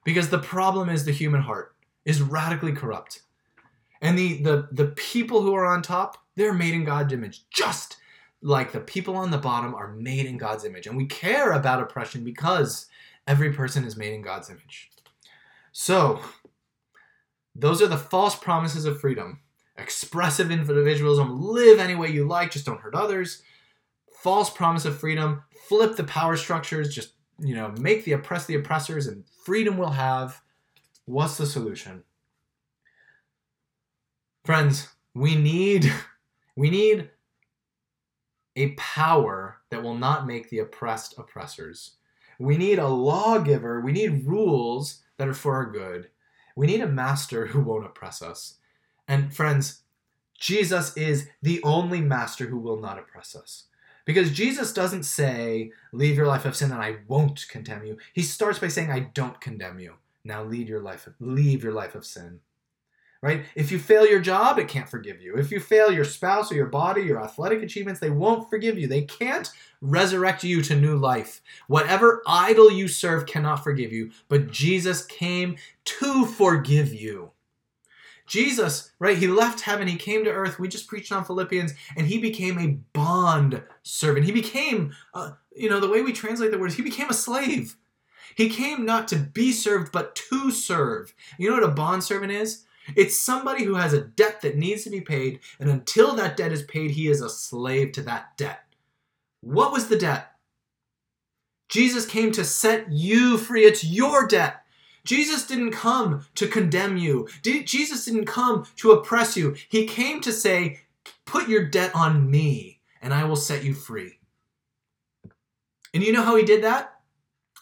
because 0.05 0.29
the 0.29 0.39
problem 0.39 0.87
is 0.87 1.03
the 1.03 1.11
human 1.11 1.41
heart 1.41 1.75
is 2.05 2.21
radically 2.21 2.71
corrupt. 2.71 3.23
And 3.99 4.17
the, 4.17 4.41
the, 4.41 4.69
the 4.71 4.85
people 4.85 5.41
who 5.41 5.53
are 5.53 5.65
on 5.65 5.81
top, 5.81 6.17
they're 6.37 6.53
made 6.53 6.73
in 6.73 6.85
God's 6.85 7.11
image, 7.11 7.41
just 7.49 7.97
like 8.41 8.71
the 8.71 8.79
people 8.79 9.17
on 9.17 9.29
the 9.29 9.37
bottom 9.37 9.75
are 9.75 9.91
made 9.91 10.27
in 10.27 10.37
God's 10.37 10.63
image. 10.63 10.87
And 10.87 10.95
we 10.95 11.07
care 11.07 11.51
about 11.51 11.81
oppression 11.81 12.23
because 12.23 12.85
every 13.27 13.51
person 13.51 13.83
is 13.83 13.97
made 13.97 14.13
in 14.13 14.21
God's 14.21 14.49
image. 14.49 14.91
So, 15.73 16.21
those 17.53 17.81
are 17.81 17.87
the 17.87 17.97
false 17.97 18.37
promises 18.37 18.85
of 18.85 19.01
freedom. 19.01 19.41
Expressive 19.77 20.51
individualism, 20.51 21.41
live 21.41 21.79
any 21.79 21.95
way 21.95 22.09
you 22.09 22.27
like, 22.27 22.51
just 22.51 22.65
don't 22.65 22.81
hurt 22.81 22.95
others. 22.95 23.43
False 24.21 24.49
promise 24.49 24.85
of 24.85 24.99
freedom, 24.99 25.43
flip 25.67 25.95
the 25.95 26.03
power 26.03 26.35
structures, 26.35 26.93
just 26.93 27.13
you 27.39 27.55
know, 27.55 27.73
make 27.79 28.03
the 28.03 28.13
oppressed 28.13 28.47
the 28.47 28.55
oppressors 28.55 29.07
and 29.07 29.23
freedom 29.43 29.77
will 29.77 29.91
have. 29.91 30.41
What's 31.05 31.37
the 31.37 31.45
solution? 31.45 32.03
Friends, 34.43 34.89
we 35.13 35.35
need 35.35 35.91
we 36.55 36.69
need 36.69 37.09
a 38.55 38.71
power 38.71 39.57
that 39.69 39.83
will 39.83 39.95
not 39.95 40.25
make 40.25 40.49
the 40.49 40.59
oppressed 40.59 41.17
oppressors. 41.17 41.91
We 42.39 42.57
need 42.57 42.79
a 42.79 42.87
lawgiver, 42.87 43.81
we 43.81 43.91
need 43.91 44.25
rules 44.25 45.03
that 45.17 45.27
are 45.27 45.33
for 45.33 45.55
our 45.55 45.65
good. 45.65 46.09
We 46.55 46.65
need 46.65 46.81
a 46.81 46.87
master 46.87 47.47
who 47.47 47.61
won't 47.61 47.85
oppress 47.85 48.21
us. 48.21 48.55
And 49.07 49.33
friends, 49.33 49.81
Jesus 50.37 50.95
is 50.95 51.29
the 51.41 51.61
only 51.63 52.01
master 52.01 52.45
who 52.45 52.59
will 52.59 52.79
not 52.79 52.99
oppress 52.99 53.35
us. 53.35 53.65
Because 54.05 54.31
Jesus 54.31 54.71
doesn't 54.71 55.03
say, 55.03 55.71
leave 55.91 56.15
your 56.15 56.27
life 56.27 56.45
of 56.45 56.55
sin 56.55 56.71
and 56.71 56.81
I 56.81 56.97
won't 57.07 57.45
condemn 57.49 57.83
you. 57.83 57.97
He 58.13 58.21
starts 58.21 58.59
by 58.59 58.69
saying, 58.69 58.89
I 58.89 58.99
don't 59.13 59.41
condemn 59.41 59.79
you. 59.79 59.95
Now 60.23 60.43
lead 60.43 60.69
your 60.69 60.79
life, 60.79 61.09
leave 61.19 61.63
your 61.63 61.73
life 61.73 61.95
of 61.95 62.05
sin. 62.05 62.39
Right? 63.21 63.45
If 63.55 63.71
you 63.71 63.79
fail 63.79 64.05
your 64.05 64.19
job, 64.19 64.59
it 64.59 64.67
can't 64.67 64.87
forgive 64.87 65.21
you. 65.21 65.35
If 65.35 65.51
you 65.51 65.59
fail 65.59 65.91
your 65.91 66.05
spouse 66.05 66.51
or 66.51 66.55
your 66.55 66.67
body, 66.67 67.01
your 67.01 67.21
athletic 67.21 67.63
achievements, 67.63 67.99
they 67.99 68.11
won't 68.11 68.49
forgive 68.49 68.77
you. 68.77 68.87
They 68.87 69.01
can't 69.01 69.49
resurrect 69.81 70.43
you 70.43 70.61
to 70.61 70.75
new 70.75 70.95
life. 70.95 71.41
Whatever 71.67 72.21
idol 72.27 72.71
you 72.71 72.87
serve 72.87 73.25
cannot 73.25 73.63
forgive 73.63 73.91
you, 73.91 74.11
but 74.29 74.51
Jesus 74.51 75.03
came 75.03 75.57
to 75.85 76.27
forgive 76.27 76.93
you. 76.93 77.31
Jesus, 78.27 78.91
right, 78.99 79.17
he 79.17 79.27
left 79.27 79.61
heaven, 79.61 79.87
he 79.87 79.95
came 79.95 80.25
to 80.25 80.31
earth. 80.31 80.59
We 80.59 80.67
just 80.67 80.87
preached 80.87 81.11
on 81.11 81.25
Philippians, 81.25 81.73
and 81.95 82.07
he 82.07 82.17
became 82.17 82.59
a 82.59 82.77
bond 82.93 83.63
servant. 83.83 84.25
He 84.25 84.31
became, 84.31 84.93
uh, 85.13 85.31
you 85.55 85.69
know, 85.69 85.79
the 85.79 85.89
way 85.89 86.01
we 86.01 86.11
translate 86.11 86.51
the 86.51 86.59
words, 86.59 86.75
he 86.75 86.83
became 86.83 87.09
a 87.09 87.13
slave. 87.13 87.77
He 88.35 88.49
came 88.49 88.85
not 88.85 89.07
to 89.07 89.15
be 89.15 89.51
served, 89.51 89.91
but 89.91 90.13
to 90.29 90.51
serve. 90.51 91.13
You 91.39 91.49
know 91.49 91.55
what 91.55 91.63
a 91.63 91.73
bond 91.73 92.03
servant 92.03 92.33
is? 92.33 92.65
It's 92.95 93.17
somebody 93.17 93.63
who 93.63 93.75
has 93.75 93.93
a 93.93 94.03
debt 94.03 94.41
that 94.41 94.57
needs 94.57 94.83
to 94.83 94.89
be 94.89 95.01
paid, 95.01 95.39
and 95.59 95.69
until 95.69 96.13
that 96.15 96.37
debt 96.37 96.51
is 96.51 96.63
paid, 96.63 96.91
he 96.91 97.07
is 97.07 97.21
a 97.21 97.29
slave 97.29 97.93
to 97.93 98.01
that 98.03 98.37
debt. 98.37 98.63
What 99.41 99.71
was 99.71 99.87
the 99.87 99.97
debt? 99.97 100.31
Jesus 101.69 102.05
came 102.05 102.31
to 102.33 102.45
set 102.45 102.91
you 102.91 103.37
free. 103.37 103.65
It's 103.65 103.83
your 103.83 104.27
debt. 104.27 104.63
Jesus 105.07 105.47
didn't 105.47 105.71
come 105.71 106.25
to 106.35 106.47
condemn 106.47 106.97
you. 106.97 107.27
Jesus 107.41 108.05
didn't 108.05 108.25
come 108.25 108.67
to 108.75 108.91
oppress 108.91 109.37
you. 109.37 109.55
He 109.69 109.87
came 109.87 110.19
to 110.21 110.33
say, 110.33 110.81
Put 111.25 111.47
your 111.47 111.65
debt 111.65 111.95
on 111.95 112.29
me, 112.29 112.81
and 113.01 113.13
I 113.13 113.23
will 113.23 113.37
set 113.37 113.63
you 113.63 113.73
free. 113.73 114.19
And 115.93 116.03
you 116.03 116.11
know 116.11 116.23
how 116.23 116.35
he 116.35 116.43
did 116.43 116.63
that? 116.63 116.99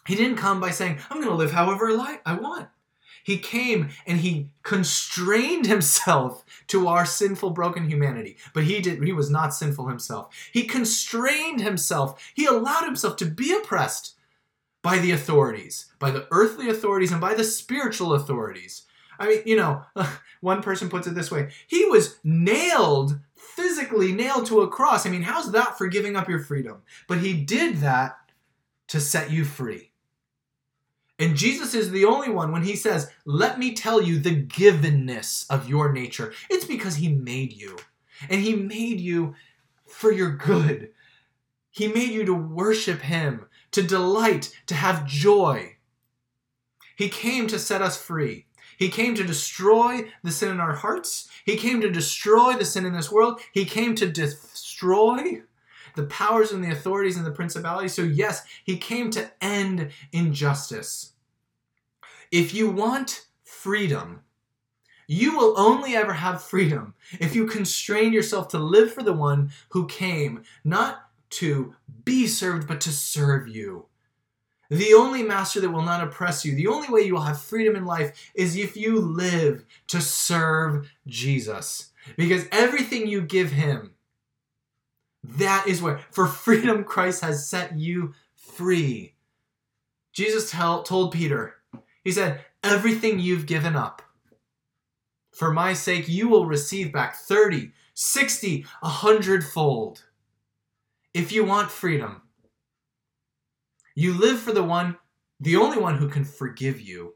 He 0.06 0.16
didn't 0.16 0.38
come 0.38 0.60
by 0.60 0.70
saying, 0.70 0.98
I'm 1.08 1.18
going 1.18 1.30
to 1.30 1.34
live 1.36 1.52
however 1.52 1.86
I 2.26 2.34
want. 2.34 2.68
He 3.22 3.38
came 3.38 3.90
and 4.06 4.18
he 4.18 4.50
constrained 4.62 5.66
himself 5.66 6.44
to 6.68 6.88
our 6.88 7.06
sinful, 7.06 7.50
broken 7.50 7.88
humanity. 7.88 8.36
But 8.54 8.64
he 8.64 8.80
did 8.80 9.02
he 9.02 9.12
was 9.12 9.30
not 9.30 9.54
sinful 9.54 9.88
himself. 9.88 10.32
He 10.52 10.64
constrained 10.64 11.60
himself. 11.60 12.32
He 12.34 12.46
allowed 12.46 12.84
himself 12.84 13.16
to 13.16 13.24
be 13.24 13.52
oppressed 13.52 14.15
by 14.86 14.98
the 14.98 15.10
authorities, 15.10 15.86
by 15.98 16.12
the 16.12 16.28
earthly 16.30 16.70
authorities, 16.70 17.10
and 17.10 17.20
by 17.20 17.34
the 17.34 17.42
spiritual 17.42 18.14
authorities. 18.14 18.82
I 19.18 19.26
mean, 19.26 19.42
you 19.44 19.56
know, 19.56 19.82
one 20.40 20.62
person 20.62 20.88
puts 20.88 21.08
it 21.08 21.16
this 21.16 21.28
way 21.28 21.50
he 21.66 21.86
was 21.86 22.20
nailed, 22.22 23.18
physically 23.34 24.12
nailed 24.12 24.46
to 24.46 24.60
a 24.60 24.68
cross. 24.68 25.04
I 25.04 25.10
mean, 25.10 25.22
how's 25.22 25.50
that 25.50 25.76
for 25.76 25.88
giving 25.88 26.14
up 26.14 26.28
your 26.28 26.38
freedom? 26.38 26.82
But 27.08 27.18
he 27.18 27.34
did 27.34 27.78
that 27.78 28.16
to 28.86 29.00
set 29.00 29.32
you 29.32 29.44
free. 29.44 29.90
And 31.18 31.34
Jesus 31.34 31.74
is 31.74 31.90
the 31.90 32.04
only 32.04 32.30
one 32.30 32.52
when 32.52 32.62
he 32.62 32.76
says, 32.76 33.10
Let 33.24 33.58
me 33.58 33.74
tell 33.74 34.00
you 34.00 34.20
the 34.20 34.40
givenness 34.40 35.50
of 35.50 35.68
your 35.68 35.92
nature. 35.92 36.32
It's 36.48 36.64
because 36.64 36.94
he 36.94 37.08
made 37.08 37.52
you. 37.52 37.76
And 38.30 38.40
he 38.40 38.54
made 38.54 39.00
you 39.00 39.34
for 39.84 40.12
your 40.12 40.30
good. 40.30 40.90
He 41.72 41.88
made 41.88 42.10
you 42.10 42.24
to 42.24 42.34
worship 42.34 43.00
him 43.00 43.46
to 43.76 43.82
delight, 43.82 44.56
to 44.66 44.74
have 44.74 45.06
joy. 45.06 45.76
He 46.96 47.10
came 47.10 47.46
to 47.48 47.58
set 47.58 47.82
us 47.82 48.00
free. 48.00 48.46
He 48.78 48.88
came 48.88 49.14
to 49.14 49.22
destroy 49.22 50.10
the 50.22 50.32
sin 50.32 50.50
in 50.50 50.60
our 50.60 50.74
hearts. 50.74 51.28
He 51.44 51.56
came 51.56 51.82
to 51.82 51.90
destroy 51.90 52.54
the 52.54 52.64
sin 52.64 52.86
in 52.86 52.94
this 52.94 53.12
world. 53.12 53.40
He 53.52 53.66
came 53.66 53.94
to 53.96 54.10
destroy 54.10 55.42
the 55.94 56.04
powers 56.04 56.52
and 56.52 56.64
the 56.64 56.72
authorities 56.72 57.18
and 57.18 57.26
the 57.26 57.30
principalities. 57.30 57.92
So, 57.92 58.02
yes, 58.02 58.44
he 58.64 58.78
came 58.78 59.10
to 59.10 59.30
end 59.42 59.90
injustice. 60.10 61.12
If 62.30 62.54
you 62.54 62.70
want 62.70 63.26
freedom, 63.44 64.22
you 65.06 65.36
will 65.36 65.54
only 65.58 65.94
ever 65.94 66.14
have 66.14 66.42
freedom 66.42 66.94
if 67.20 67.36
you 67.36 67.46
constrain 67.46 68.14
yourself 68.14 68.48
to 68.48 68.58
live 68.58 68.92
for 68.92 69.02
the 69.02 69.12
one 69.12 69.52
who 69.70 69.86
came, 69.86 70.42
not 70.64 71.05
to 71.30 71.74
be 72.04 72.26
served, 72.26 72.68
but 72.68 72.80
to 72.82 72.92
serve 72.92 73.48
you. 73.48 73.86
The 74.68 74.94
only 74.94 75.22
master 75.22 75.60
that 75.60 75.70
will 75.70 75.82
not 75.82 76.02
oppress 76.02 76.44
you, 76.44 76.54
the 76.54 76.66
only 76.66 76.88
way 76.88 77.02
you 77.02 77.14
will 77.14 77.20
have 77.20 77.40
freedom 77.40 77.76
in 77.76 77.84
life 77.84 78.30
is 78.34 78.56
if 78.56 78.76
you 78.76 78.98
live 78.98 79.64
to 79.88 80.00
serve 80.00 80.90
Jesus. 81.06 81.92
Because 82.16 82.46
everything 82.50 83.06
you 83.06 83.20
give 83.20 83.52
him, 83.52 83.92
that 85.22 85.66
is 85.66 85.82
where, 85.82 86.00
for 86.10 86.26
freedom, 86.26 86.84
Christ 86.84 87.22
has 87.22 87.48
set 87.48 87.78
you 87.78 88.14
free. 88.34 89.14
Jesus 90.12 90.50
tell, 90.50 90.82
told 90.82 91.12
Peter, 91.12 91.56
He 92.02 92.12
said, 92.12 92.40
Everything 92.62 93.20
you've 93.20 93.46
given 93.46 93.76
up, 93.76 94.02
for 95.30 95.52
my 95.52 95.74
sake, 95.74 96.08
you 96.08 96.28
will 96.28 96.46
receive 96.46 96.92
back 96.92 97.14
30, 97.14 97.70
60, 97.94 98.64
a 98.82 98.88
hundredfold. 98.88 100.04
If 101.16 101.32
you 101.32 101.46
want 101.46 101.70
freedom, 101.70 102.20
you 103.94 104.12
live 104.12 104.38
for 104.38 104.52
the 104.52 104.62
one, 104.62 104.98
the 105.40 105.56
only 105.56 105.78
one 105.78 105.96
who 105.96 106.10
can 106.10 106.24
forgive 106.24 106.78
you, 106.78 107.14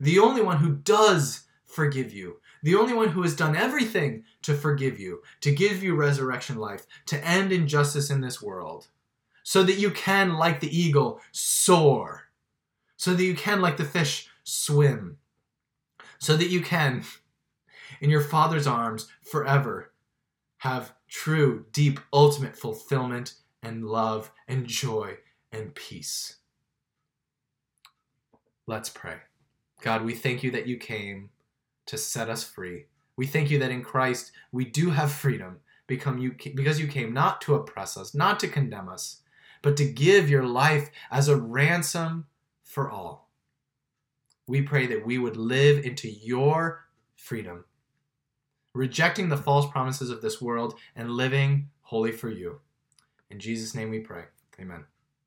the 0.00 0.18
only 0.18 0.42
one 0.42 0.56
who 0.56 0.74
does 0.74 1.44
forgive 1.64 2.12
you, 2.12 2.40
the 2.64 2.74
only 2.74 2.94
one 2.94 3.10
who 3.10 3.22
has 3.22 3.36
done 3.36 3.54
everything 3.54 4.24
to 4.42 4.54
forgive 4.54 4.98
you, 4.98 5.22
to 5.42 5.52
give 5.54 5.84
you 5.84 5.94
resurrection 5.94 6.56
life, 6.56 6.84
to 7.06 7.24
end 7.24 7.52
injustice 7.52 8.10
in 8.10 8.20
this 8.20 8.42
world, 8.42 8.88
so 9.44 9.62
that 9.62 9.78
you 9.78 9.92
can, 9.92 10.34
like 10.34 10.58
the 10.58 10.76
eagle, 10.76 11.20
soar, 11.30 12.30
so 12.96 13.14
that 13.14 13.22
you 13.22 13.36
can, 13.36 13.60
like 13.60 13.76
the 13.76 13.84
fish, 13.84 14.28
swim, 14.42 15.16
so 16.18 16.36
that 16.36 16.50
you 16.50 16.60
can, 16.60 17.04
in 18.00 18.10
your 18.10 18.20
Father's 18.20 18.66
arms, 18.66 19.06
forever 19.22 19.92
have 20.56 20.92
true, 21.08 21.64
deep, 21.72 22.00
ultimate 22.12 22.56
fulfillment 22.56 23.34
and 23.62 23.84
love 23.84 24.30
and 24.46 24.66
joy 24.66 25.16
and 25.52 25.74
peace. 25.74 26.36
Let's 28.66 28.90
pray. 28.90 29.16
God, 29.80 30.04
we 30.04 30.14
thank 30.14 30.42
you 30.42 30.50
that 30.50 30.66
you 30.66 30.76
came 30.76 31.30
to 31.86 31.96
set 31.96 32.28
us 32.28 32.44
free. 32.44 32.86
We 33.16 33.26
thank 33.26 33.50
you 33.50 33.58
that 33.60 33.70
in 33.70 33.82
Christ 33.82 34.32
we 34.52 34.64
do 34.64 34.90
have 34.90 35.10
freedom 35.10 35.60
become 35.86 36.18
you 36.18 36.34
because 36.54 36.78
you 36.78 36.86
came 36.86 37.14
not 37.14 37.40
to 37.42 37.54
oppress 37.54 37.96
us, 37.96 38.14
not 38.14 38.38
to 38.40 38.48
condemn 38.48 38.88
us, 38.88 39.22
but 39.62 39.76
to 39.78 39.90
give 39.90 40.28
your 40.28 40.44
life 40.44 40.90
as 41.10 41.28
a 41.28 41.36
ransom 41.36 42.26
for 42.62 42.90
all. 42.90 43.30
We 44.46 44.62
pray 44.62 44.86
that 44.86 45.06
we 45.06 45.18
would 45.18 45.36
live 45.36 45.84
into 45.84 46.08
your 46.08 46.86
freedom 47.16 47.64
rejecting 48.78 49.28
the 49.28 49.36
false 49.36 49.68
promises 49.70 50.08
of 50.08 50.22
this 50.22 50.40
world 50.40 50.78
and 50.94 51.10
living 51.10 51.68
holy 51.82 52.12
for 52.12 52.30
you. 52.30 52.60
In 53.28 53.40
Jesus' 53.40 53.74
name 53.74 53.90
we 53.90 53.98
pray. 53.98 54.24
Amen. 54.60 54.84